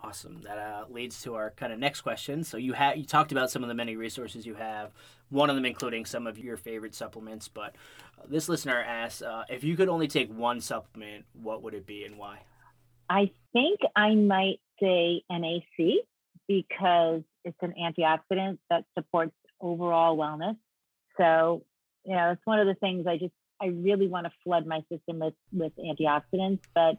Awesome. 0.03 0.41
That 0.43 0.57
uh, 0.57 0.85
leads 0.89 1.21
to 1.23 1.35
our 1.35 1.51
kind 1.51 1.73
of 1.73 1.79
next 1.79 2.01
question. 2.01 2.43
So 2.43 2.57
you 2.57 2.73
have 2.73 2.97
you 2.97 3.05
talked 3.05 3.31
about 3.31 3.49
some 3.49 3.63
of 3.63 3.67
the 3.67 3.73
many 3.73 3.95
resources 3.95 4.45
you 4.45 4.53
have. 4.55 4.91
One 5.29 5.49
of 5.49 5.55
them 5.55 5.65
including 5.65 6.05
some 6.05 6.27
of 6.27 6.37
your 6.37 6.55
favorite 6.55 6.93
supplements. 6.93 7.47
But 7.47 7.75
uh, 8.17 8.23
this 8.29 8.47
listener 8.47 8.79
asks, 8.79 9.21
uh, 9.21 9.43
if 9.49 9.63
you 9.63 9.75
could 9.75 9.89
only 9.89 10.07
take 10.07 10.31
one 10.31 10.61
supplement, 10.61 11.25
what 11.33 11.63
would 11.63 11.73
it 11.73 11.85
be 11.85 12.03
and 12.03 12.17
why? 12.17 12.39
I 13.09 13.31
think 13.53 13.79
I 13.95 14.13
might 14.13 14.59
say 14.79 15.23
NAC 15.31 16.05
because 16.47 17.21
it's 17.43 17.57
an 17.61 17.73
antioxidant 17.79 18.57
that 18.69 18.85
supports 18.97 19.35
overall 19.61 20.17
wellness. 20.17 20.57
So, 21.17 21.63
you 22.03 22.15
know, 22.15 22.31
it's 22.31 22.45
one 22.45 22.59
of 22.59 22.67
the 22.67 22.75
things 22.75 23.07
I 23.07 23.17
just 23.17 23.33
I 23.59 23.67
really 23.67 24.07
want 24.07 24.25
to 24.25 24.31
flood 24.43 24.65
my 24.67 24.81
system 24.91 25.19
with 25.19 25.33
with 25.51 25.73
antioxidants, 25.77 26.59
but 26.75 26.97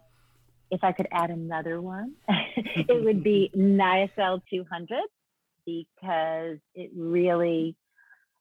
if 0.71 0.83
I 0.83 0.93
could 0.93 1.09
add 1.11 1.31
another 1.31 1.81
one, 1.81 2.15
it 2.29 3.05
would 3.05 3.23
be 3.23 3.51
Niacel 3.57 4.43
200 4.51 4.99
because 5.65 6.59
it 6.75 6.91
really 6.97 7.77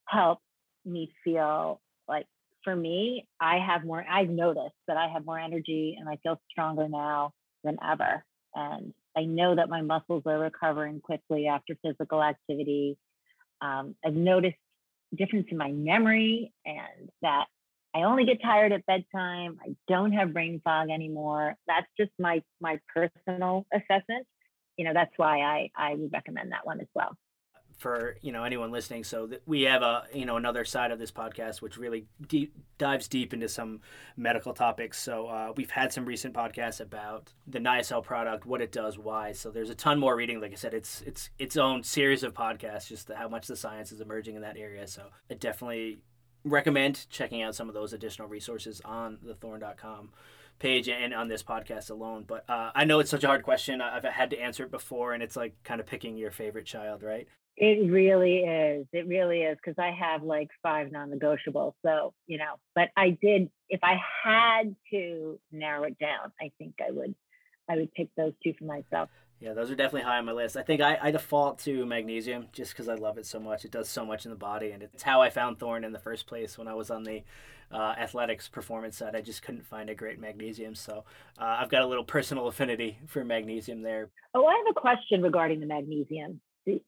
helps 0.05 0.43
me 0.86 1.12
feel 1.23 1.81
like 2.07 2.25
for 2.63 2.75
me, 2.75 3.25
I 3.39 3.60
have 3.60 3.86
more, 3.86 4.05
I've 4.10 4.29
noticed 4.29 4.75
that 4.88 4.97
I 4.97 5.07
have 5.07 5.25
more 5.25 5.39
energy 5.39 5.97
and 5.99 6.10
I 6.10 6.17
feel 6.23 6.39
stronger 6.49 6.88
now 6.88 7.33
than 7.63 7.77
ever. 7.86 8.23
And 8.55 8.93
I 9.17 9.25
know 9.25 9.56
that 9.56 9.69
my 9.69 9.82
muscles 9.82 10.23
are 10.27 10.38
recovering 10.38 11.01
quickly 11.01 11.47
after 11.47 11.75
physical 11.84 12.21
activity. 12.21 12.97
Um, 13.62 13.95
I've 14.06 14.13
noticed 14.13 14.58
difference 15.15 15.47
in 15.49 15.58
my 15.58 15.71
memory 15.71 16.53
and 16.65 17.10
that 17.23 17.45
I 17.95 18.03
only 18.03 18.25
get 18.25 18.41
tired 18.43 18.73
at 18.73 18.86
bedtime. 18.86 19.58
I 19.65 19.75
don't 19.88 20.12
have 20.12 20.34
brain 20.34 20.62
fog 20.63 20.89
anymore. 20.91 21.56
That's 21.67 21.88
just 21.99 22.12
my 22.19 22.43
my 22.62 22.80
personal 22.93 23.65
assessment. 23.73 24.27
You 24.77 24.86
know, 24.86 24.93
that's 24.93 25.13
why 25.17 25.41
I 25.41 25.69
I 25.75 25.95
would 25.95 26.13
recommend 26.13 26.51
that 26.51 26.65
one 26.65 26.80
as 26.80 26.88
well 26.93 27.17
for 27.78 28.18
you 28.22 28.32
know 28.32 28.44
anyone 28.44 28.72
listening. 28.72 29.04
So 29.04 29.30
we 29.46 29.62
have 29.63 29.82
a 29.82 30.04
you 30.13 30.26
know 30.26 30.36
another 30.36 30.66
side 30.66 30.92
of 30.92 31.00
this 31.00 31.12
podcast 31.12 31.62
which 31.62 31.78
really 31.78 32.08
deep, 32.28 32.54
dives 32.78 33.08
deep 33.08 33.34
into 33.34 33.48
some 33.48 33.82
medical 34.16 34.54
topics. 34.54 35.00
So 35.00 35.28
uh, 35.28 35.54
we've 35.56 35.70
had 35.70 35.94
some 35.94 36.06
recent 36.06 36.34
podcasts 36.34 36.82
about 36.82 37.34
the 37.46 37.60
Niacel 37.60 38.04
product, 38.04 38.46
what 38.46 38.62
it 38.62 38.72
does, 38.72 38.98
why. 38.98 39.32
So 39.32 39.52
there's 39.52 39.70
a 39.70 39.76
ton 39.76 40.00
more 40.00 40.16
reading. 40.16 40.42
Like 40.42 40.52
I 40.52 40.56
said, 40.56 40.74
it's 40.74 41.02
it's 41.04 41.30
its 41.38 41.56
own 41.56 41.84
series 41.84 42.24
of 42.24 42.34
podcasts, 42.34 42.88
just 42.88 43.12
how 43.12 43.30
much 43.30 43.48
the 43.48 43.56
science 43.56 43.92
is 43.92 44.02
emerging 44.02 44.36
in 44.36 44.42
that 44.42 44.58
area. 44.58 44.88
So 44.88 45.04
I 45.30 45.36
definitely 45.36 46.00
recommend 46.44 47.08
checking 47.10 47.42
out 47.42 47.56
some 47.56 47.68
of 47.68 47.76
those 47.76 47.94
additional 47.94 48.28
resources 48.28 48.82
on 48.84 49.20
the 49.22 49.36
thorne.com 49.36 50.12
page 50.60 50.90
and 50.90 51.13
on 51.13 51.28
this 51.28 51.44
podcast 51.44 51.92
alone. 51.92 52.26
But 52.28 52.50
uh, 52.50 52.72
I 52.74 52.86
know 52.86 53.00
it's 53.00 53.12
such 53.12 53.24
a 53.24 53.28
hard 53.28 53.44
question. 53.44 53.82
I've 53.82 54.04
had 54.04 54.32
to 54.32 54.40
answer 54.40 54.63
it 54.63 54.72
before, 54.72 55.13
and 55.13 55.22
it's 55.22 55.36
like 55.36 55.56
kind 55.63 55.80
of 55.80 55.86
picking 55.86 56.18
your 56.18 56.32
favorite 56.32 56.66
child, 56.66 57.04
right? 57.04 57.28
It 57.58 57.91
really 57.91 58.38
is. 58.38 58.86
It 58.93 59.08
really 59.08 59.41
is 59.41 59.58
because 59.58 59.80
I 59.80 59.91
have 59.91 60.22
like 60.22 60.50
five 60.62 60.91
non-negotiables. 60.91 61.74
So 61.84 62.13
you 62.28 62.38
know, 62.38 62.56
but 62.76 62.89
I 62.96 63.17
did. 63.22 63.50
If 63.70 63.80
I 63.84 64.00
had 64.24 64.76
to 64.91 65.39
narrow 65.52 65.84
it 65.84 65.98
down, 66.00 66.32
I 66.39 66.52
think 66.58 66.76
I 66.80 66.91
would. 66.91 67.15
I 67.70 67.76
would 67.76 67.91
pick 67.93 68.10
those 68.15 68.34
two 68.43 68.54
for 68.58 68.63
myself. 68.63 69.10
Yeah, 69.39 69.54
those 69.54 69.70
are 69.70 69.76
definitely 69.76 70.02
high 70.02 70.17
on 70.17 70.26
my 70.26 70.32
list. 70.32 70.58
I 70.58 70.63
think 70.63 70.82
I, 70.82 70.98
I 71.02 71.12
default 71.12 71.60
to 71.60 71.86
magnesium 71.86 72.48
just 72.54 72.72
because 72.72 72.88
I 72.88 72.96
love 72.96 73.17
it 73.17 73.26
so 73.26 73.39
much. 73.39 73.65
It 73.65 73.72
does 73.72 73.88
so 73.88 74.04
much 74.06 74.26
in 74.26 74.32
the 74.32 74.38
body, 74.38 74.72
and 74.72 74.82
it's 74.82 75.04
how 75.04 75.22
I 75.22 75.30
found 75.30 75.60
Thorne 75.60 75.84
in 75.84 75.91
the 75.91 76.00
first 76.00 76.26
place 76.26 76.58
when 76.58 76.67
I 76.67 76.74
was 76.74 76.89
on 76.89 77.04
the 77.04 77.24
uh, 77.72 77.93
athletics 78.00 78.48
performance 78.48 78.98
side. 78.98 79.15
I 79.15 79.22
just 79.22 79.43
couldn't 79.43 79.65
find 79.65 79.89
a 79.89 79.96
great 79.96 80.20
magnesium, 80.20 80.74
so 80.74 81.04
uh, 81.39 81.58
I've 81.60 81.70
got 81.70 81.84
a 81.84 81.88
little 81.88 82.04
personal 82.04 82.48
affinity 82.48 83.00
for 83.06 83.24
magnesium 83.24 83.84
there. 83.84 84.10
Oh, 84.34 84.46
I 84.46 84.54
have 84.54 84.76
a 84.76 84.80
question 84.80 85.22
regarding 85.22 85.60
the 85.60 85.67
magnesium. 85.67 86.39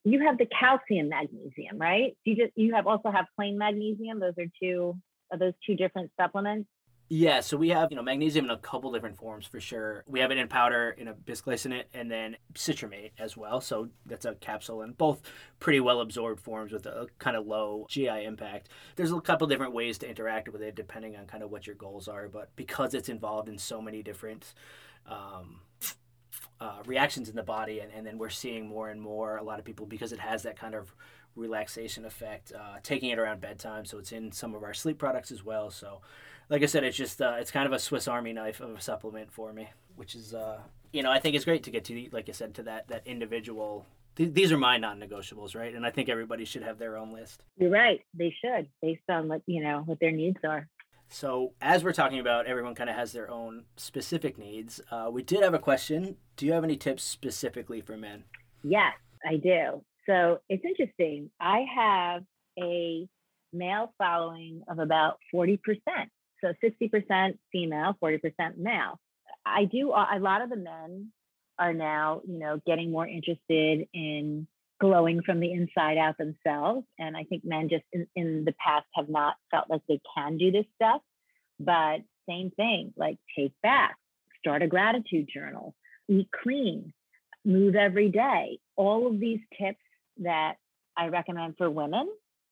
You 0.03 0.19
have 0.25 0.37
the 0.37 0.47
calcium 0.47 1.09
magnesium, 1.09 1.77
right? 1.77 2.15
You 2.25 2.35
just 2.35 2.51
you 2.55 2.73
have 2.75 2.87
also 2.87 3.11
have 3.11 3.25
plain 3.35 3.57
magnesium. 3.57 4.19
Those 4.19 4.33
are 4.37 4.47
two 4.61 4.95
are 5.31 5.37
those 5.37 5.53
two 5.65 5.75
different 5.75 6.11
supplements. 6.19 6.67
Yeah, 7.11 7.39
so 7.39 7.57
we 7.57 7.69
have 7.69 7.89
you 7.89 7.95
know 7.95 8.03
magnesium 8.03 8.45
in 8.45 8.51
a 8.51 8.57
couple 8.57 8.91
different 8.91 9.17
forms 9.17 9.47
for 9.47 9.59
sure. 9.59 10.03
We 10.07 10.19
have 10.19 10.29
it 10.29 10.37
in 10.37 10.47
powder, 10.47 10.95
in 10.95 11.07
a 11.07 11.13
bisglycinate, 11.15 11.85
and 11.95 12.11
then 12.11 12.37
citramate 12.53 13.11
as 13.17 13.35
well. 13.35 13.61
So 13.61 13.89
that's 14.05 14.25
a 14.25 14.35
capsule, 14.35 14.83
and 14.83 14.95
both 14.95 15.23
pretty 15.59 15.79
well 15.79 16.01
absorbed 16.01 16.39
forms 16.39 16.71
with 16.71 16.85
a 16.85 17.07
kind 17.17 17.35
of 17.35 17.47
low 17.47 17.87
GI 17.89 18.25
impact. 18.25 18.69
There's 18.95 19.11
a 19.11 19.19
couple 19.21 19.47
different 19.47 19.73
ways 19.73 19.97
to 19.99 20.09
interact 20.09 20.49
with 20.49 20.61
it 20.61 20.75
depending 20.75 21.15
on 21.15 21.25
kind 21.25 21.41
of 21.41 21.49
what 21.49 21.65
your 21.65 21.75
goals 21.75 22.07
are, 22.07 22.27
but 22.27 22.55
because 22.55 22.93
it's 22.93 23.09
involved 23.09 23.49
in 23.49 23.57
so 23.57 23.81
many 23.81 24.03
different 24.03 24.53
um, 25.07 25.61
uh, 26.61 26.77
reactions 26.85 27.29
in 27.29 27.35
the 27.35 27.43
body, 27.43 27.79
and, 27.79 27.91
and 27.91 28.05
then 28.05 28.17
we're 28.17 28.29
seeing 28.29 28.67
more 28.67 28.89
and 28.89 29.01
more 29.01 29.37
a 29.37 29.43
lot 29.43 29.59
of 29.59 29.65
people 29.65 29.85
because 29.85 30.11
it 30.11 30.19
has 30.19 30.43
that 30.43 30.57
kind 30.57 30.75
of 30.75 30.93
relaxation 31.35 32.05
effect, 32.05 32.51
uh, 32.53 32.77
taking 32.83 33.09
it 33.09 33.19
around 33.19 33.41
bedtime. 33.41 33.85
So 33.85 33.97
it's 33.97 34.11
in 34.11 34.31
some 34.31 34.53
of 34.55 34.63
our 34.63 34.73
sleep 34.73 34.97
products 34.97 35.31
as 35.31 35.43
well. 35.43 35.69
So 35.71 36.01
like 36.49 36.63
I 36.63 36.65
said, 36.65 36.83
it's 36.83 36.97
just 36.97 37.21
uh, 37.21 37.35
it's 37.39 37.51
kind 37.51 37.65
of 37.65 37.73
a 37.73 37.79
Swiss 37.79 38.07
Army 38.07 38.33
knife 38.33 38.59
of 38.59 38.71
a 38.71 38.81
supplement 38.81 39.31
for 39.31 39.53
me, 39.53 39.69
which 39.95 40.15
is 40.15 40.33
uh, 40.33 40.59
you 40.91 41.03
know 41.03 41.11
I 41.11 41.19
think 41.19 41.35
it's 41.35 41.45
great 41.45 41.63
to 41.63 41.71
get 41.71 41.85
to 41.85 42.09
like 42.11 42.27
I 42.27 42.33
said 42.33 42.55
to 42.55 42.63
that 42.63 42.87
that 42.89 43.05
individual. 43.05 43.85
Th- 44.15 44.33
these 44.33 44.51
are 44.51 44.57
my 44.57 44.77
non-negotiables, 44.77 45.55
right? 45.55 45.73
And 45.73 45.85
I 45.85 45.91
think 45.91 46.09
everybody 46.09 46.43
should 46.43 46.63
have 46.63 46.77
their 46.77 46.97
own 46.97 47.13
list. 47.13 47.41
You're 47.57 47.69
right; 47.69 48.01
they 48.13 48.35
should, 48.43 48.67
based 48.81 49.03
on 49.07 49.27
what 49.27 49.43
you 49.45 49.63
know 49.63 49.83
what 49.85 49.99
their 49.99 50.11
needs 50.11 50.39
are. 50.43 50.67
So 51.09 51.53
as 51.59 51.83
we're 51.83 51.93
talking 51.93 52.19
about, 52.19 52.45
everyone 52.45 52.75
kind 52.75 52.89
of 52.89 52.95
has 52.95 53.11
their 53.11 53.29
own 53.29 53.65
specific 53.75 54.37
needs. 54.37 54.79
Uh, 54.91 55.09
we 55.11 55.23
did 55.23 55.43
have 55.43 55.55
a 55.55 55.59
question. 55.59 56.17
Do 56.37 56.45
you 56.45 56.53
have 56.53 56.63
any 56.63 56.77
tips 56.77 57.03
specifically 57.03 57.81
for 57.81 57.97
men? 57.97 58.23
Yes, 58.63 58.93
I 59.25 59.37
do. 59.37 59.83
So 60.07 60.39
it's 60.49 60.63
interesting. 60.63 61.31
I 61.39 61.65
have 61.75 62.23
a 62.59 63.07
male 63.51 63.93
following 63.97 64.61
of 64.67 64.79
about 64.79 65.19
40%. 65.33 65.59
So 66.41 66.53
60% 66.63 67.37
female, 67.51 67.97
40% 68.01 68.57
male. 68.57 68.99
I 69.45 69.65
do, 69.65 69.89
a 69.91 70.19
lot 70.19 70.41
of 70.41 70.49
the 70.49 70.55
men 70.55 71.11
are 71.57 71.73
now, 71.73 72.21
you 72.25 72.39
know, 72.39 72.61
getting 72.65 72.91
more 72.91 73.07
interested 73.07 73.87
in 73.93 74.47
glowing 74.79 75.21
from 75.25 75.39
the 75.39 75.51
inside 75.51 75.97
out 75.97 76.17
themselves. 76.17 76.85
And 76.97 77.15
I 77.15 77.23
think 77.23 77.43
men 77.45 77.69
just 77.69 77.83
in, 77.91 78.07
in 78.15 78.45
the 78.45 78.53
past 78.53 78.85
have 78.95 79.09
not 79.09 79.35
felt 79.51 79.69
like 79.69 79.81
they 79.87 79.99
can 80.15 80.37
do 80.37 80.51
this 80.51 80.65
stuff. 80.75 81.01
But 81.59 82.01
same 82.27 82.51
thing, 82.51 82.93
like 82.95 83.17
take 83.37 83.53
back, 83.61 83.97
start 84.39 84.61
a 84.61 84.67
gratitude 84.67 85.29
journal, 85.33 85.75
eat 86.07 86.29
clean, 86.43 86.93
move 87.43 87.75
every 87.75 88.09
day. 88.09 88.59
All 88.75 89.07
of 89.07 89.19
these 89.19 89.39
tips 89.59 89.79
that 90.19 90.55
I 90.97 91.07
recommend 91.07 91.55
for 91.57 91.69
women 91.69 92.09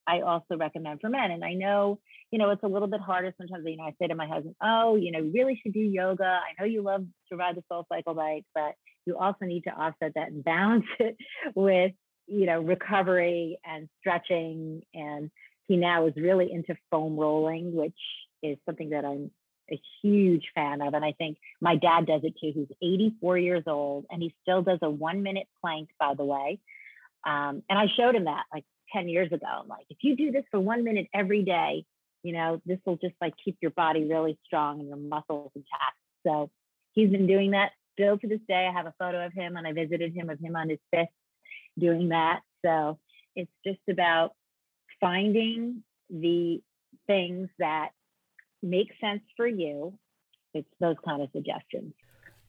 I 0.07 0.21
also 0.21 0.55
recommend 0.57 1.01
for 1.01 1.09
men. 1.09 1.31
And 1.31 1.43
I 1.43 1.53
know, 1.53 1.99
you 2.31 2.39
know, 2.39 2.49
it's 2.51 2.63
a 2.63 2.67
little 2.67 2.87
bit 2.87 3.01
harder 3.01 3.33
sometimes. 3.37 3.65
You 3.67 3.77
know, 3.77 3.83
I 3.83 3.93
say 3.99 4.07
to 4.07 4.15
my 4.15 4.27
husband, 4.27 4.55
oh, 4.63 4.95
you 4.95 5.11
know, 5.11 5.19
you 5.19 5.31
really 5.33 5.59
should 5.61 5.73
do 5.73 5.81
yoga. 5.81 6.23
I 6.23 6.59
know 6.59 6.65
you 6.65 6.81
love 6.81 7.05
to 7.29 7.35
ride 7.37 7.55
the 7.55 7.63
soul 7.69 7.85
cycle 7.91 8.13
bike, 8.13 8.45
but 8.55 8.73
you 9.05 9.17
also 9.17 9.45
need 9.45 9.63
to 9.65 9.71
offset 9.71 10.13
that 10.15 10.29
and 10.29 10.43
balance 10.43 10.85
it 10.99 11.17
with 11.53 11.91
you 12.27 12.45
know, 12.45 12.61
recovery 12.61 13.59
and 13.65 13.89
stretching. 13.99 14.83
And 14.93 15.31
he 15.67 15.77
now 15.77 16.07
is 16.07 16.13
really 16.15 16.51
into 16.51 16.75
foam 16.91 17.17
rolling, 17.17 17.75
which 17.75 17.97
is 18.43 18.57
something 18.65 18.91
that 18.91 19.05
I'm 19.05 19.31
a 19.71 19.79
huge 20.01 20.45
fan 20.55 20.81
of. 20.81 20.93
And 20.93 21.03
I 21.03 21.13
think 21.13 21.37
my 21.61 21.75
dad 21.75 22.05
does 22.05 22.21
it 22.23 22.35
too. 22.39 22.51
He's 22.53 22.77
84 22.81 23.37
years 23.37 23.63
old 23.67 24.05
and 24.09 24.21
he 24.21 24.33
still 24.41 24.61
does 24.61 24.79
a 24.81 24.89
one 24.89 25.23
minute 25.23 25.47
plank, 25.61 25.89
by 25.99 26.13
the 26.13 26.23
way. 26.23 26.59
Um, 27.25 27.63
and 27.69 27.77
I 27.77 27.87
showed 27.97 28.15
him 28.15 28.25
that 28.25 28.43
like 28.53 28.63
10 28.93 29.09
years 29.09 29.31
ago. 29.31 29.45
I'm 29.45 29.67
like, 29.67 29.85
if 29.89 29.97
you 30.01 30.15
do 30.15 30.31
this 30.31 30.43
for 30.51 30.59
one 30.59 30.83
minute 30.83 31.07
every 31.13 31.43
day, 31.43 31.83
you 32.23 32.33
know, 32.33 32.61
this 32.65 32.79
will 32.85 32.97
just 32.97 33.15
like 33.21 33.33
keep 33.43 33.57
your 33.61 33.71
body 33.71 34.05
really 34.05 34.37
strong 34.45 34.79
and 34.79 34.87
your 34.87 34.97
muscles 34.97 35.51
intact. 35.55 35.97
So 36.25 36.49
he's 36.93 37.09
been 37.09 37.27
doing 37.27 37.51
that 37.51 37.71
still 37.93 38.17
to 38.17 38.27
this 38.27 38.39
day. 38.47 38.67
I 38.69 38.73
have 38.73 38.85
a 38.85 38.93
photo 38.97 39.25
of 39.25 39.33
him 39.33 39.57
and 39.57 39.67
I 39.67 39.73
visited 39.73 40.13
him 40.13 40.29
of 40.29 40.39
him 40.39 40.55
on 40.55 40.69
his 40.69 40.79
fifth 40.91 41.09
doing 41.77 42.09
that. 42.09 42.41
So 42.65 42.99
it's 43.35 43.51
just 43.65 43.79
about 43.89 44.31
finding 44.99 45.83
the 46.09 46.61
things 47.05 47.49
that 47.59 47.89
make 48.63 48.89
sense 48.99 49.21
for 49.35 49.47
you. 49.47 49.97
It's 50.53 50.67
those 50.79 50.95
kind 51.05 51.21
of 51.21 51.29
suggestions. 51.31 51.93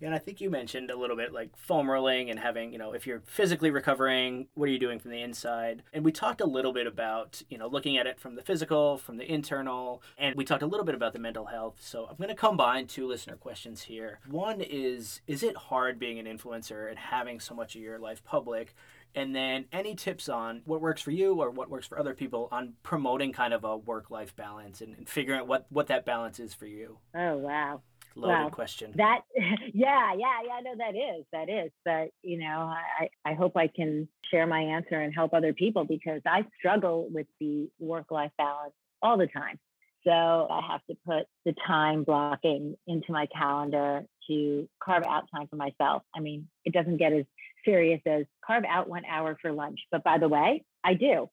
Yeah, 0.00 0.06
and 0.06 0.14
I 0.14 0.18
think 0.18 0.40
you 0.40 0.48
mentioned 0.48 0.92
a 0.92 0.96
little 0.96 1.16
bit 1.16 1.32
like 1.32 1.56
foam 1.56 1.90
rolling 1.90 2.30
and 2.30 2.38
having, 2.38 2.72
you 2.72 2.78
know, 2.78 2.92
if 2.92 3.04
you're 3.04 3.20
physically 3.26 3.70
recovering, 3.70 4.46
what 4.54 4.68
are 4.68 4.72
you 4.72 4.78
doing 4.78 5.00
from 5.00 5.10
the 5.10 5.20
inside? 5.20 5.82
And 5.92 6.04
we 6.04 6.12
talked 6.12 6.40
a 6.40 6.46
little 6.46 6.72
bit 6.72 6.86
about, 6.86 7.42
you 7.48 7.58
know, 7.58 7.66
looking 7.66 7.96
at 7.96 8.06
it 8.06 8.20
from 8.20 8.36
the 8.36 8.42
physical, 8.42 8.96
from 8.96 9.16
the 9.16 9.30
internal, 9.30 10.00
and 10.16 10.36
we 10.36 10.44
talked 10.44 10.62
a 10.62 10.66
little 10.66 10.86
bit 10.86 10.94
about 10.94 11.14
the 11.14 11.18
mental 11.18 11.46
health. 11.46 11.78
So 11.80 12.06
I'm 12.08 12.16
going 12.16 12.28
to 12.28 12.36
combine 12.36 12.86
two 12.86 13.08
listener 13.08 13.34
questions 13.34 13.82
here. 13.82 14.20
One 14.30 14.60
is 14.60 15.20
Is 15.26 15.42
it 15.42 15.56
hard 15.56 15.98
being 15.98 16.20
an 16.20 16.26
influencer 16.26 16.88
and 16.88 16.98
having 16.98 17.40
so 17.40 17.54
much 17.54 17.74
of 17.74 17.82
your 17.82 17.98
life 17.98 18.22
public? 18.22 18.76
And 19.18 19.35
then 19.35 19.64
any 19.72 19.96
tips 19.96 20.28
on 20.28 20.62
what 20.64 20.81
works 20.81 21.02
for 21.02 21.11
you 21.11 21.35
or 21.40 21.50
what 21.50 21.68
works 21.68 21.88
for 21.88 21.98
other 21.98 22.14
people 22.14 22.48
on 22.52 22.74
promoting 22.85 23.33
kind 23.33 23.52
of 23.52 23.64
a 23.64 23.76
work 23.76 24.12
life 24.12 24.37
balance 24.37 24.81
and, 24.81 24.96
and, 24.96 25.09
figuring 25.09 25.40
out 25.40 25.48
what, 25.48 25.66
what 25.70 25.88
that 25.88 26.04
balance 26.04 26.38
is 26.38 26.54
for 26.54 26.66
you? 26.66 26.98
Oh, 27.16 27.37
wow. 27.37 27.83
Loaded 28.14 28.44
wow. 28.44 28.48
question. 28.50 28.92
That, 28.96 29.22
yeah, 29.74 30.14
yeah, 30.16 30.38
yeah, 30.46 30.61
no, 30.62 30.76
that 30.78 30.94
is, 30.94 31.24
that 31.33 31.48
is. 31.48 31.72
But, 31.85 32.11
you 32.22 32.38
know, 32.38 32.72
I, 33.00 33.09
I 33.24 33.35
hope 33.35 33.57
I 33.57 33.66
can 33.66 34.07
share 34.31 34.46
my 34.46 34.61
answer 34.61 35.00
and 35.00 35.12
help 35.12 35.35
other 35.35 35.52
people 35.52 35.85
because 35.85 36.22
I 36.24 36.44
struggle 36.57 37.09
with 37.11 37.26
the 37.40 37.68
work 37.81 38.12
life 38.12 38.31
balance 38.38 38.74
all 39.02 39.18
the 39.18 39.26
time. 39.26 39.59
So 40.04 40.12
I 40.12 40.61
have 40.70 40.81
to 40.88 40.96
put 41.04 41.26
the 41.44 41.54
time 41.66 42.04
blocking 42.04 42.76
into 42.87 43.11
my 43.11 43.26
calendar 43.26 44.04
to 44.28 44.68
carve 44.81 45.02
out 45.04 45.24
time 45.35 45.48
for 45.48 45.57
myself. 45.57 46.02
I 46.14 46.20
mean, 46.20 46.48
it 46.64 46.72
doesn't 46.72 46.98
get 46.98 47.12
as 47.12 47.24
serious 47.68 48.00
as 48.07 48.24
carve 48.46 48.64
out 48.68 48.88
one 48.88 49.04
hour 49.04 49.37
for 49.40 49.52
lunch. 49.52 49.81
But 49.90 50.02
by 50.04 50.18
the 50.18 50.28
way, 50.28 50.64
I 50.83 50.94
do. 50.94 51.28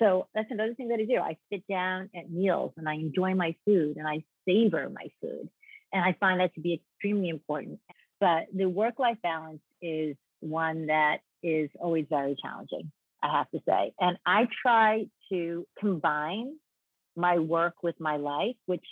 So 0.00 0.28
that's 0.34 0.50
another 0.50 0.74
thing 0.74 0.88
that 0.88 1.00
I 1.00 1.04
do. 1.04 1.16
I 1.16 1.36
sit 1.52 1.66
down 1.68 2.08
at 2.14 2.30
meals 2.30 2.72
and 2.76 2.88
I 2.88 2.94
enjoy 2.94 3.34
my 3.34 3.54
food 3.66 3.96
and 3.96 4.06
I 4.06 4.24
savor 4.48 4.88
my 4.88 5.08
food. 5.20 5.48
And 5.92 6.02
I 6.02 6.16
find 6.18 6.40
that 6.40 6.54
to 6.54 6.60
be 6.60 6.74
extremely 6.74 7.28
important. 7.28 7.80
But 8.20 8.46
the 8.54 8.68
work 8.68 8.98
life 8.98 9.18
balance 9.22 9.60
is 9.82 10.16
one 10.40 10.86
that 10.86 11.18
is 11.42 11.70
always 11.78 12.06
very 12.08 12.36
challenging, 12.40 12.92
I 13.22 13.36
have 13.36 13.50
to 13.50 13.60
say. 13.68 13.92
And 13.98 14.16
I 14.24 14.46
try 14.62 15.06
to 15.30 15.66
combine 15.78 16.54
my 17.16 17.38
work 17.38 17.82
with 17.82 17.98
my 17.98 18.16
life, 18.16 18.56
which 18.66 18.84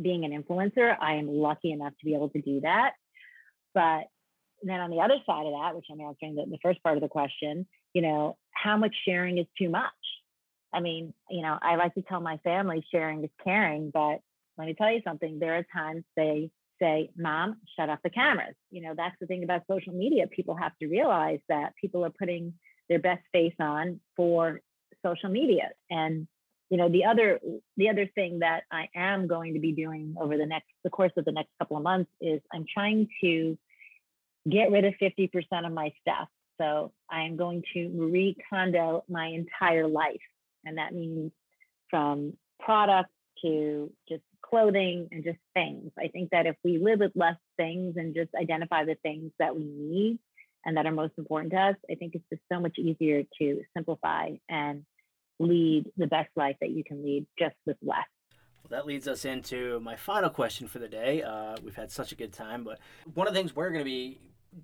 being 0.00 0.24
an 0.24 0.30
influencer, 0.30 0.96
I 0.98 1.14
am 1.14 1.28
lucky 1.28 1.72
enough 1.72 1.92
to 1.98 2.06
be 2.06 2.14
able 2.14 2.30
to 2.30 2.40
do 2.40 2.60
that. 2.62 2.92
But 3.74 4.04
then 4.62 4.80
on 4.80 4.90
the 4.90 5.00
other 5.00 5.16
side 5.26 5.46
of 5.46 5.52
that, 5.52 5.74
which 5.74 5.86
I'm 5.90 6.00
answering 6.00 6.34
the, 6.34 6.44
the 6.46 6.58
first 6.62 6.82
part 6.82 6.96
of 6.96 7.02
the 7.02 7.08
question, 7.08 7.66
you 7.94 8.02
know, 8.02 8.36
how 8.52 8.76
much 8.76 8.94
sharing 9.04 9.38
is 9.38 9.46
too 9.58 9.68
much? 9.68 9.90
I 10.72 10.80
mean, 10.80 11.12
you 11.28 11.42
know, 11.42 11.58
I 11.60 11.76
like 11.76 11.94
to 11.94 12.02
tell 12.02 12.20
my 12.20 12.36
family 12.38 12.84
sharing 12.92 13.24
is 13.24 13.30
caring, 13.42 13.90
but 13.92 14.20
let 14.56 14.66
me 14.66 14.74
tell 14.74 14.92
you 14.92 15.00
something. 15.04 15.38
There 15.38 15.56
are 15.56 15.66
times 15.74 16.04
they 16.16 16.50
say, 16.80 17.10
Mom, 17.16 17.56
shut 17.76 17.88
off 17.88 17.98
the 18.02 18.10
cameras. 18.10 18.54
You 18.70 18.82
know, 18.82 18.94
that's 18.96 19.16
the 19.20 19.26
thing 19.26 19.42
about 19.42 19.62
social 19.70 19.92
media. 19.92 20.26
People 20.26 20.54
have 20.54 20.76
to 20.78 20.86
realize 20.86 21.40
that 21.48 21.74
people 21.80 22.04
are 22.04 22.10
putting 22.10 22.54
their 22.88 22.98
best 22.98 23.22
face 23.32 23.54
on 23.60 24.00
for 24.16 24.60
social 25.04 25.30
media. 25.30 25.70
And, 25.90 26.26
you 26.70 26.76
know, 26.76 26.88
the 26.88 27.04
other 27.04 27.40
the 27.76 27.88
other 27.88 28.06
thing 28.14 28.40
that 28.40 28.62
I 28.70 28.88
am 28.94 29.26
going 29.26 29.54
to 29.54 29.60
be 29.60 29.72
doing 29.72 30.14
over 30.20 30.36
the 30.36 30.46
next 30.46 30.68
the 30.84 30.90
course 30.90 31.12
of 31.16 31.24
the 31.24 31.32
next 31.32 31.50
couple 31.58 31.76
of 31.76 31.82
months 31.82 32.10
is 32.20 32.40
I'm 32.52 32.64
trying 32.72 33.08
to 33.22 33.58
get 34.48 34.70
rid 34.70 34.84
of 34.84 34.94
50% 35.00 35.30
of 35.66 35.72
my 35.72 35.92
stuff. 36.00 36.28
So 36.60 36.92
I 37.10 37.22
am 37.22 37.36
going 37.36 37.62
to 37.74 37.88
recondo 37.88 39.02
my 39.08 39.26
entire 39.26 39.86
life. 39.86 40.20
And 40.64 40.78
that 40.78 40.94
means 40.94 41.32
from 41.88 42.34
products 42.58 43.10
to 43.42 43.90
just 44.08 44.22
clothing 44.42 45.08
and 45.12 45.24
just 45.24 45.38
things. 45.54 45.92
I 45.98 46.08
think 46.08 46.30
that 46.30 46.46
if 46.46 46.56
we 46.64 46.78
live 46.78 47.00
with 47.00 47.12
less 47.14 47.36
things 47.56 47.96
and 47.96 48.14
just 48.14 48.30
identify 48.34 48.84
the 48.84 48.96
things 49.02 49.32
that 49.38 49.54
we 49.54 49.64
need 49.64 50.18
and 50.64 50.76
that 50.76 50.86
are 50.86 50.92
most 50.92 51.14
important 51.16 51.52
to 51.52 51.58
us, 51.58 51.76
I 51.90 51.94
think 51.94 52.14
it's 52.14 52.24
just 52.30 52.42
so 52.52 52.60
much 52.60 52.78
easier 52.78 53.22
to 53.40 53.62
simplify 53.74 54.32
and 54.48 54.84
lead 55.38 55.90
the 55.96 56.06
best 56.06 56.30
life 56.36 56.56
that 56.60 56.70
you 56.70 56.84
can 56.84 57.02
lead 57.02 57.26
just 57.38 57.56
with 57.66 57.78
less. 57.82 58.04
Well, 58.62 58.78
that 58.78 58.86
leads 58.86 59.08
us 59.08 59.24
into 59.24 59.80
my 59.80 59.96
final 59.96 60.30
question 60.30 60.68
for 60.68 60.78
the 60.78 60.88
day. 60.88 61.22
Uh, 61.22 61.56
we've 61.64 61.74
had 61.74 61.90
such 61.90 62.12
a 62.12 62.14
good 62.14 62.32
time, 62.32 62.64
but 62.64 62.78
one 63.14 63.26
of 63.26 63.34
the 63.34 63.40
things 63.40 63.54
we're 63.54 63.70
going 63.70 63.80
to 63.80 63.84
be 63.84 64.20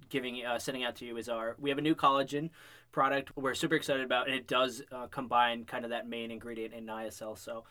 giving 0.09 0.45
uh, 0.45 0.59
sending 0.59 0.85
out 0.85 0.97
to 0.97 1.05
you 1.05 1.17
is 1.17 1.29
our 1.29 1.55
we 1.59 1.71
have 1.71 1.79
a 1.79 1.83
new 1.83 1.95
collagen 1.95 2.51
product. 2.93 3.37
We're 3.37 3.55
super 3.55 3.75
excited 3.75 4.05
about 4.05 4.27
and 4.27 4.35
it 4.35 4.47
does 4.47 4.83
uh, 4.93 5.07
combine 5.09 5.65
kind 5.65 5.85
of 5.85 5.91
that 5.91 6.09
main 6.09 6.31
ingredient 6.31 6.75
in 6.75 6.87
niacin. 6.87 7.39
So 7.39 7.65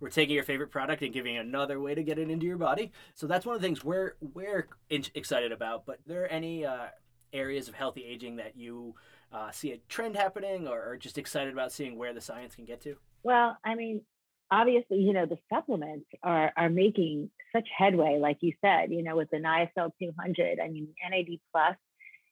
we're 0.00 0.10
taking 0.10 0.34
your 0.34 0.44
favorite 0.44 0.70
product 0.70 1.02
and 1.02 1.12
giving 1.12 1.36
another 1.36 1.80
way 1.80 1.94
to 1.94 2.02
get 2.02 2.18
it 2.18 2.30
into 2.30 2.46
your 2.46 2.58
body. 2.58 2.92
So 3.14 3.26
that's 3.26 3.46
one 3.46 3.54
of 3.54 3.62
the 3.62 3.66
things 3.66 3.84
we're 3.84 4.14
we're 4.20 4.68
in- 4.90 5.04
excited 5.14 5.52
about. 5.52 5.86
But 5.86 6.00
there 6.06 6.24
are 6.24 6.28
any 6.28 6.66
uh, 6.66 6.86
areas 7.32 7.68
of 7.68 7.74
healthy 7.74 8.04
aging 8.04 8.36
that 8.36 8.56
you 8.56 8.94
uh, 9.32 9.50
see 9.50 9.72
a 9.72 9.78
trend 9.88 10.16
happening 10.16 10.68
or, 10.68 10.84
or 10.84 10.96
just 10.96 11.18
excited 11.18 11.52
about 11.52 11.72
seeing 11.72 11.96
where 11.96 12.12
the 12.12 12.20
science 12.20 12.54
can 12.54 12.64
get 12.64 12.80
to? 12.82 12.96
Well 13.22 13.56
i 13.64 13.74
mean 13.74 14.02
obviously, 14.52 14.98
you 14.98 15.12
know, 15.14 15.26
the 15.26 15.38
supplements 15.52 16.06
are 16.22 16.52
are 16.56 16.68
making 16.68 17.30
such 17.54 17.66
headway, 17.76 18.18
like 18.20 18.38
you 18.40 18.52
said, 18.60 18.92
you 18.92 19.02
know, 19.02 19.16
with 19.16 19.30
the 19.30 19.38
NiaCel 19.38 19.90
200. 20.00 20.60
I 20.60 20.68
mean, 20.68 20.88
NAD 21.10 21.38
plus 21.50 21.76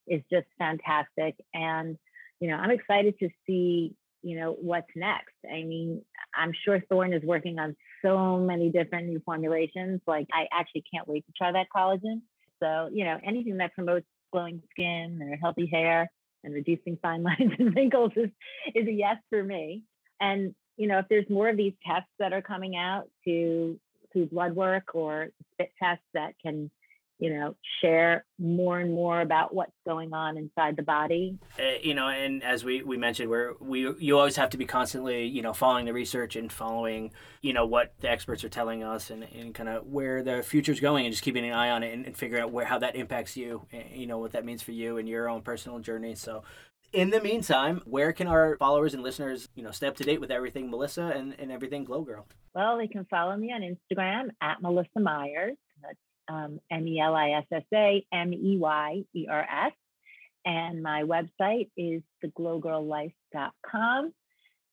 is 0.07 0.23
just 0.31 0.47
fantastic, 0.59 1.35
and 1.55 1.97
you 2.39 2.49
know, 2.49 2.57
I'm 2.57 2.71
excited 2.71 3.19
to 3.19 3.29
see, 3.47 3.95
you 4.23 4.39
know, 4.39 4.57
what's 4.61 4.91
next. 4.95 5.35
I 5.45 5.63
mean, 5.63 6.03
I'm 6.35 6.53
sure 6.65 6.81
Thorne 6.89 7.13
is 7.13 7.23
working 7.23 7.59
on 7.59 7.77
so 8.05 8.39
many 8.39 8.71
different 8.71 9.09
new 9.09 9.21
formulations. 9.25 10.01
Like, 10.07 10.27
I 10.33 10.47
actually 10.53 10.85
can't 10.93 11.09
wait 11.09 11.27
to 11.27 11.33
try 11.37 11.53
that 11.53 11.67
collagen. 11.75 12.23
So, 12.63 12.89
you 12.93 13.05
know, 13.05 13.19
anything 13.25 13.59
that 13.59 13.75
promotes 13.75 14.07
glowing 14.33 14.63
skin 14.71 15.21
or 15.23 15.37
healthy 15.37 15.67
hair 15.67 16.11
and 16.45 16.55
reducing 16.55 16.99
fine 17.03 17.23
lines 17.31 17.53
and 17.59 17.75
wrinkles 17.75 18.13
is 18.17 18.31
is 18.75 18.87
a 18.87 18.93
yes 18.93 19.17
for 19.29 19.43
me. 19.43 19.85
And 20.21 20.55
you 20.81 20.87
know, 20.87 20.99
if 20.99 21.05
there's 21.11 21.29
more 21.29 21.51
of 21.51 21.59
these 21.59 21.75
tests 21.87 22.09
that 22.19 22.33
are 22.33 22.41
coming 22.41 22.75
out 22.75 23.07
to 23.27 23.79
through 24.15 24.27
blood 24.27 24.57
work 24.57 24.95
or 24.95 25.29
spit 25.53 25.71
tests 25.79 26.03
that 26.15 26.33
can, 26.41 26.71
you 27.19 27.35
know, 27.35 27.55
share 27.83 28.25
more 28.39 28.81
and 28.81 28.91
more 28.91 29.21
about 29.21 29.55
what's 29.55 29.75
going 29.87 30.15
on 30.15 30.39
inside 30.39 30.77
the 30.77 30.83
body. 30.83 31.39
Uh, 31.59 31.77
you 31.83 31.93
know, 31.93 32.09
and 32.09 32.43
as 32.43 32.65
we, 32.65 32.83
we 32.83 32.97
mentioned, 32.97 33.29
where 33.29 33.53
we 33.61 33.93
you 33.99 34.17
always 34.17 34.37
have 34.37 34.49
to 34.49 34.57
be 34.57 34.65
constantly, 34.65 35.27
you 35.27 35.43
know, 35.43 35.53
following 35.53 35.85
the 35.85 35.93
research 35.93 36.35
and 36.35 36.51
following, 36.51 37.13
you 37.43 37.53
know, 37.53 37.67
what 37.67 37.93
the 38.01 38.11
experts 38.11 38.43
are 38.43 38.49
telling 38.49 38.83
us 38.83 39.11
and, 39.11 39.25
and 39.25 39.55
kind 39.55 39.69
of 39.69 39.87
where 39.87 40.23
the 40.23 40.43
future's 40.43 40.81
going 40.81 41.05
and 41.05 41.13
just 41.13 41.23
keeping 41.23 41.45
an 41.45 41.53
eye 41.53 41.69
on 41.69 41.83
it 41.83 41.93
and, 41.93 42.07
and 42.07 42.17
figuring 42.17 42.43
out 42.43 42.53
where 42.53 42.65
how 42.65 42.79
that 42.79 42.97
impacts 42.97 43.37
you, 43.37 43.67
eh, 43.71 43.83
you 43.93 44.07
know, 44.07 44.17
what 44.17 44.33
that 44.33 44.47
means 44.47 44.63
for 44.63 44.73
you 44.73 44.97
and 44.97 45.07
your 45.07 45.29
own 45.29 45.43
personal 45.43 45.79
journey. 45.79 46.15
So 46.15 46.43
in 46.93 47.11
the 47.11 47.21
meantime, 47.21 47.83
where 47.85 48.13
can 48.13 48.27
our 48.27 48.57
followers 48.59 48.95
and 48.95 49.03
listeners, 49.03 49.49
you 49.55 49.63
know, 49.63 49.71
stay 49.71 49.87
up 49.87 49.97
to 49.97 50.05
date 50.05 50.21
with 50.21 50.31
everything 50.31 50.71
Melissa 50.71 51.13
and, 51.15 51.35
and 51.39 51.53
everything 51.53 51.85
Glow 51.85 52.03
Girl? 52.03 52.27
Well, 52.55 52.79
they 52.79 52.89
can 52.89 53.07
follow 53.11 53.37
me 53.37 53.53
on 53.53 53.61
Instagram 53.63 54.31
at 54.41 54.61
Melissa 54.61 55.01
Myers. 55.01 55.57
That's 55.83 55.97
um, 56.29 56.61
M 56.71 56.87
E 56.87 57.01
L 57.01 57.15
I 57.15 57.31
S 57.31 57.45
S 57.53 57.63
A 57.73 58.05
M 58.13 58.33
E 58.33 58.59
Y 58.59 59.03
E 59.15 59.27
R 59.31 59.41
S. 59.67 59.73
And 60.45 60.83
my 60.83 61.03
website 61.03 61.71
is 61.77 62.03
theglowgirllife.com. 62.25 64.13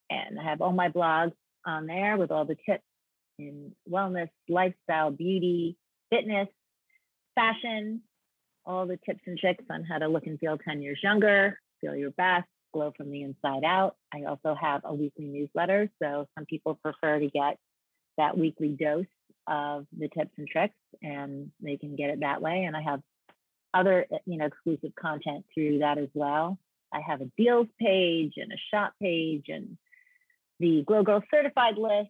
And 0.10 0.40
I 0.40 0.44
have 0.44 0.62
all 0.62 0.72
my 0.72 0.90
blogs 0.90 1.34
on 1.66 1.86
there 1.86 2.18
with 2.18 2.32
all 2.32 2.46
the 2.46 2.56
tips 2.66 2.84
in 3.38 3.74
wellness, 3.90 4.30
lifestyle, 4.48 5.12
beauty, 5.12 5.78
fitness, 6.10 6.48
fashion, 7.36 8.02
all 8.66 8.88
the 8.88 8.98
tips 9.06 9.22
and 9.28 9.38
tricks 9.38 9.66
on 9.70 9.84
how 9.84 9.98
to 9.98 10.08
look 10.08 10.26
and 10.26 10.40
feel 10.40 10.58
10 10.58 10.82
years 10.82 11.00
younger 11.04 11.60
feel 11.82 11.96
your 11.96 12.12
best, 12.12 12.48
glow 12.74 12.94
from 12.96 13.12
the 13.12 13.24
inside 13.24 13.64
out. 13.64 13.96
I 14.14 14.24
also 14.24 14.56
have 14.60 14.82
a 14.84 14.94
weekly 14.94 15.26
newsletter. 15.26 15.90
So 16.02 16.28
some 16.36 16.46
people 16.46 16.76
prefer 16.76 17.20
to 17.20 17.28
get 17.30 17.58
that 18.18 18.38
weekly 18.38 18.70
dose 18.70 19.06
of 19.48 19.86
the 19.98 20.10
tips 20.10 20.32
and 20.38 20.48
tricks 20.48 20.76
and 21.02 21.52
they 21.62 21.78
can 21.78 21.96
get 21.96 22.10
it 22.10 22.20
that 22.22 22.42
way. 22.42 22.64
And 22.66 22.76
I 22.76 22.82
have 22.82 23.02
other, 23.74 24.06
you 24.26 24.38
know, 24.38 24.46
exclusive 24.46 24.94
content 25.00 25.46
through 25.54 25.80
that 25.80 25.98
as 25.98 26.10
well. 26.14 26.58
I 26.92 27.02
have 27.02 27.22
a 27.22 27.30
deals 27.38 27.68
page 27.80 28.34
and 28.38 28.52
a 28.52 28.58
shop 28.72 28.94
page 29.02 29.46
and 29.48 29.78
the 30.60 30.84
Glow 30.88 31.04
Girl 31.04 31.22
certified 31.30 31.78
list, 31.78 32.10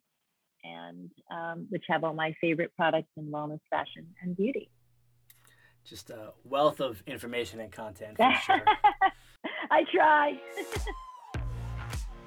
and 0.63 1.11
um, 1.31 1.67
which 1.69 1.83
have 1.89 2.03
all 2.03 2.13
my 2.13 2.35
favorite 2.39 2.71
products 2.75 3.09
in 3.17 3.25
wellness, 3.25 3.59
fashion, 3.69 4.07
and 4.21 4.35
beauty. 4.35 4.69
Just 5.83 6.09
a 6.09 6.33
wealth 6.43 6.79
of 6.79 7.01
information 7.07 7.59
and 7.59 7.71
content 7.71 8.17
for 8.17 8.33
sure. 8.45 8.61
I 9.71 9.83
try. 9.93 10.39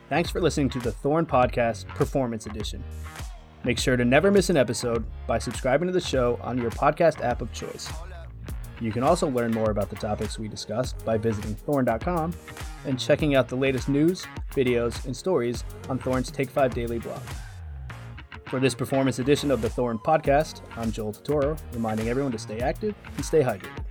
Thanks 0.09 0.31
for 0.31 0.41
listening 0.41 0.69
to 0.71 0.79
the 0.79 0.93
Thorne 0.93 1.27
Podcast 1.27 1.87
Performance 1.89 2.47
Edition. 2.47 2.83
Make 3.65 3.79
sure 3.79 3.97
to 3.97 4.05
never 4.05 4.31
miss 4.31 4.51
an 4.51 4.57
episode 4.57 5.05
by 5.27 5.39
subscribing 5.39 5.87
to 5.87 5.93
the 5.93 6.01
show 6.01 6.39
on 6.43 6.59
your 6.59 6.71
podcast 6.71 7.23
app 7.23 7.43
of 7.43 7.53
choice. 7.53 7.89
You 8.81 8.91
can 8.91 9.03
also 9.03 9.29
learn 9.29 9.53
more 9.53 9.71
about 9.71 9.91
the 9.91 9.97
topics 9.97 10.39
we 10.39 10.49
discussed 10.49 11.05
by 11.05 11.19
visiting 11.19 11.55
thorne.com 11.55 12.35
and 12.87 12.99
checking 12.99 13.35
out 13.35 13.49
the 13.49 13.57
latest 13.57 13.89
news, 13.89 14.27
videos, 14.53 15.05
and 15.05 15.15
stories 15.15 15.65
on 15.91 15.99
Thorne's 15.99 16.31
Take 16.31 16.49
5 16.49 16.75
Daily 16.75 16.99
blog. 16.99 17.21
For 18.47 18.59
this 18.59 18.75
performance 18.75 19.19
edition 19.19 19.51
of 19.51 19.63
the 19.63 19.69
Thorne 19.69 19.99
podcast, 19.99 20.63
I'm 20.77 20.91
Joel 20.91 21.13
Totoro, 21.13 21.57
reminding 21.73 22.09
everyone 22.09 22.33
to 22.33 22.39
stay 22.39 22.61
active 22.61 22.95
and 23.17 23.25
stay 23.25 23.43
hydrated. 23.43 23.85